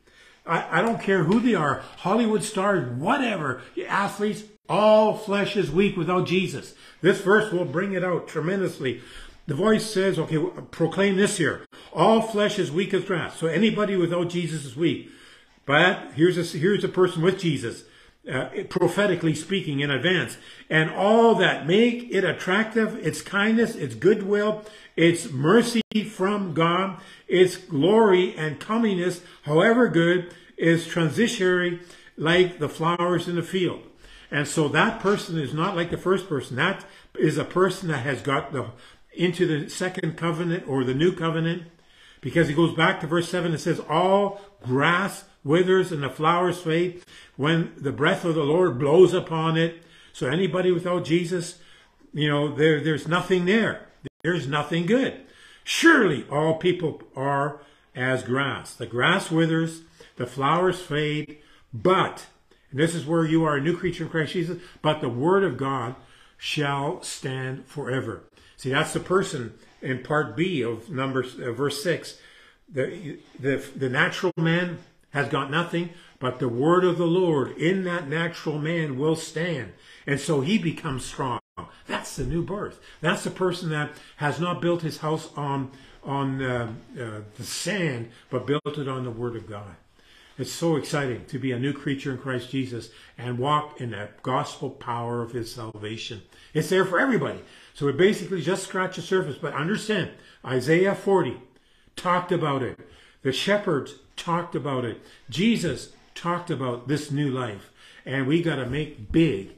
I, 0.45 0.79
I 0.79 0.81
don't 0.81 1.01
care 1.01 1.23
who 1.23 1.39
they 1.39 1.55
are, 1.55 1.83
Hollywood 1.97 2.43
stars, 2.43 2.87
whatever, 2.99 3.61
athletes, 3.87 4.43
all 4.67 5.15
flesh 5.15 5.55
is 5.55 5.71
weak 5.71 5.95
without 5.95 6.27
Jesus. 6.27 6.73
This 7.01 7.21
verse 7.21 7.51
will 7.51 7.65
bring 7.65 7.93
it 7.93 8.03
out 8.03 8.27
tremendously. 8.27 9.01
The 9.47 9.53
voice 9.53 9.85
says, 9.91 10.17
okay, 10.17 10.43
proclaim 10.71 11.17
this 11.17 11.37
here. 11.37 11.65
All 11.93 12.21
flesh 12.21 12.57
is 12.57 12.71
weak 12.71 12.93
as 12.93 13.05
grass. 13.05 13.37
So 13.37 13.47
anybody 13.47 13.95
without 13.95 14.29
Jesus 14.29 14.65
is 14.65 14.75
weak. 14.75 15.11
But 15.65 16.13
here's 16.15 16.37
a, 16.37 16.57
here's 16.57 16.83
a 16.83 16.89
person 16.89 17.21
with 17.21 17.39
Jesus, 17.39 17.83
uh, 18.31 18.49
prophetically 18.69 19.35
speaking 19.35 19.79
in 19.79 19.91
advance. 19.91 20.37
And 20.69 20.89
all 20.89 21.35
that 21.35 21.67
make 21.67 22.09
it 22.11 22.23
attractive, 22.23 22.95
its 23.05 23.21
kindness, 23.21 23.75
its 23.75 23.95
goodwill, 23.95 24.63
its 24.95 25.29
mercy 25.31 25.81
from 26.09 26.53
God, 26.53 26.99
its 27.27 27.57
glory 27.57 28.35
and 28.35 28.59
comeliness, 28.59 29.21
however 29.43 29.87
good, 29.87 30.33
is 30.57 30.87
transitionary 30.87 31.81
like 32.17 32.59
the 32.59 32.69
flowers 32.69 33.27
in 33.27 33.35
the 33.35 33.43
field. 33.43 33.81
And 34.31 34.47
so 34.47 34.67
that 34.69 34.99
person 34.99 35.37
is 35.37 35.53
not 35.53 35.75
like 35.75 35.91
the 35.91 35.97
first 35.97 36.27
person. 36.27 36.55
That 36.55 36.85
is 37.17 37.37
a 37.37 37.45
person 37.45 37.89
that 37.89 37.99
has 37.99 38.21
got 38.21 38.51
the 38.51 38.71
into 39.13 39.45
the 39.45 39.69
second 39.69 40.17
covenant 40.17 40.67
or 40.67 40.83
the 40.83 40.93
new 40.93 41.13
covenant. 41.13 41.63
Because 42.21 42.47
he 42.47 42.55
goes 42.55 42.73
back 42.73 42.99
to 43.01 43.07
verse 43.07 43.29
7 43.29 43.51
and 43.51 43.61
says, 43.61 43.79
All 43.79 44.41
grass 44.63 45.25
withers 45.45 45.93
and 45.93 46.03
the 46.03 46.09
flowers 46.09 46.59
fade 46.59 47.01
when 47.37 47.71
the 47.77 47.91
breath 47.91 48.25
of 48.25 48.35
the 48.35 48.43
Lord 48.43 48.77
blows 48.77 49.13
upon 49.13 49.55
it. 49.55 49.83
So 50.11 50.27
anybody 50.27 50.71
without 50.71 51.05
Jesus, 51.05 51.59
you 52.13 52.27
know, 52.27 52.53
there, 52.53 52.81
there's 52.81 53.07
nothing 53.07 53.45
there. 53.45 53.87
There's 54.23 54.47
nothing 54.47 54.85
good. 54.85 55.21
Surely 55.63 56.25
all 56.29 56.55
people 56.55 57.03
are 57.15 57.61
as 57.95 58.23
grass. 58.23 58.73
The 58.73 58.85
grass 58.85 59.31
withers, 59.31 59.81
the 60.17 60.25
flowers 60.25 60.81
fade, 60.81 61.37
but, 61.73 62.25
and 62.71 62.79
this 62.79 62.95
is 62.95 63.05
where 63.05 63.25
you 63.25 63.43
are 63.45 63.57
a 63.57 63.61
new 63.61 63.77
creature 63.77 64.03
in 64.03 64.09
Christ 64.09 64.33
Jesus, 64.33 64.57
but 64.81 64.99
the 64.99 65.09
word 65.09 65.43
of 65.43 65.57
God 65.57 65.95
shall 66.37 67.01
stand 67.03 67.65
forever. 67.65 68.23
See, 68.57 68.69
that's 68.69 68.93
the 68.93 68.99
person 68.99 69.53
in 69.81 70.01
part 70.03 70.35
B 70.35 70.63
of 70.63 70.89
Numbers, 70.89 71.35
uh, 71.39 71.51
verse 71.51 71.83
6. 71.83 72.17
The, 72.67 73.19
the, 73.39 73.63
the 73.75 73.89
natural 73.89 74.33
man 74.37 74.79
has 75.15 75.29
got 75.29 75.49
nothing, 75.49 75.89
but 76.19 76.39
the 76.39 76.49
word 76.49 76.83
of 76.83 76.97
the 76.97 77.07
Lord 77.07 77.57
in 77.57 77.85
that 77.85 78.07
natural 78.07 78.59
man 78.59 78.99
will 78.99 79.15
stand. 79.15 79.71
And 80.05 80.19
so 80.19 80.41
he 80.41 80.57
becomes 80.57 81.05
strong. 81.05 81.39
That's 81.87 82.17
the 82.17 82.25
new 82.25 82.43
birth. 82.43 82.81
That's 82.99 83.23
the 83.23 83.31
person 83.31 83.69
that 83.69 83.91
has 84.17 84.41
not 84.41 84.61
built 84.61 84.81
his 84.81 84.97
house 84.97 85.29
on 85.35 85.71
on 86.03 86.41
uh, 86.41 86.71
uh, 86.99 87.21
the 87.35 87.43
sand, 87.43 88.11
but 88.29 88.45
built 88.45 88.77
it 88.77 88.87
on 88.87 89.03
the 89.03 89.09
Word 89.09 89.35
of 89.35 89.49
God. 89.49 89.75
It's 90.37 90.51
so 90.51 90.75
exciting 90.75 91.25
to 91.25 91.39
be 91.39 91.51
a 91.51 91.57
new 91.57 91.73
creature 91.73 92.11
in 92.11 92.19
Christ 92.19 92.51
Jesus 92.51 92.91
and 93.17 93.39
walk 93.39 93.81
in 93.81 93.89
the 93.89 94.09
gospel 94.21 94.69
power 94.69 95.23
of 95.23 95.31
His 95.31 95.51
salvation. 95.51 96.21
It's 96.53 96.69
there 96.69 96.85
for 96.85 96.99
everybody. 96.99 97.39
So 97.73 97.87
we 97.87 97.93
basically 97.93 98.43
just 98.43 98.67
scratch 98.67 98.97
the 98.97 99.01
surface, 99.01 99.37
but 99.41 99.53
understand 99.53 100.11
Isaiah 100.45 100.93
40 100.93 101.37
talked 101.95 102.31
about 102.31 102.61
it. 102.61 102.77
The 103.25 103.33
shepherds 103.33 103.95
talked 104.15 104.53
about 104.53 104.85
it. 104.85 105.01
Jesus 105.31 105.93
talked 106.13 106.51
about 106.51 106.87
this 106.87 107.09
new 107.09 107.31
life. 107.31 107.71
And 108.05 108.27
we 108.27 108.43
got 108.43 108.57
to 108.57 108.67
make 108.67 109.11
big 109.11 109.53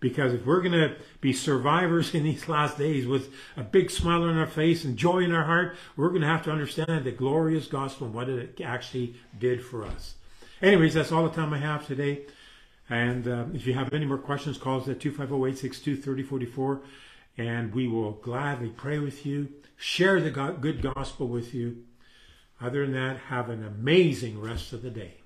because 0.00 0.34
if 0.34 0.44
we're 0.44 0.60
going 0.60 0.72
to 0.72 0.96
be 1.22 1.32
survivors 1.32 2.14
in 2.14 2.24
these 2.24 2.46
last 2.46 2.76
days 2.76 3.06
with 3.06 3.32
a 3.56 3.62
big 3.62 3.90
smile 3.90 4.24
on 4.24 4.36
our 4.36 4.46
face 4.46 4.84
and 4.84 4.98
joy 4.98 5.20
in 5.20 5.32
our 5.32 5.44
heart, 5.44 5.78
we're 5.96 6.10
going 6.10 6.20
to 6.20 6.26
have 6.26 6.44
to 6.44 6.50
understand 6.50 7.04
the 7.04 7.10
glorious 7.10 7.68
gospel 7.68 8.06
and 8.06 8.14
what 8.14 8.28
it 8.28 8.60
actually 8.62 9.14
did 9.38 9.64
for 9.64 9.86
us. 9.86 10.16
Anyways, 10.60 10.92
that's 10.92 11.10
all 11.10 11.26
the 11.26 11.34
time 11.34 11.54
I 11.54 11.58
have 11.58 11.86
today. 11.86 12.26
And 12.90 13.26
uh, 13.26 13.46
if 13.54 13.66
you 13.66 13.72
have 13.72 13.94
any 13.94 14.04
more 14.04 14.18
questions, 14.18 14.58
call 14.58 14.82
us 14.82 14.88
at 14.88 14.98
250-862-3044 14.98 16.82
and 17.38 17.74
we 17.74 17.88
will 17.88 18.12
gladly 18.12 18.68
pray 18.68 18.98
with 18.98 19.24
you, 19.24 19.48
share 19.78 20.20
the 20.20 20.30
good 20.60 20.82
gospel 20.82 21.28
with 21.28 21.54
you. 21.54 21.85
Other 22.60 22.84
than 22.86 22.94
that, 22.94 23.18
have 23.28 23.50
an 23.50 23.64
amazing 23.64 24.40
rest 24.40 24.72
of 24.72 24.82
the 24.82 24.90
day. 24.90 25.18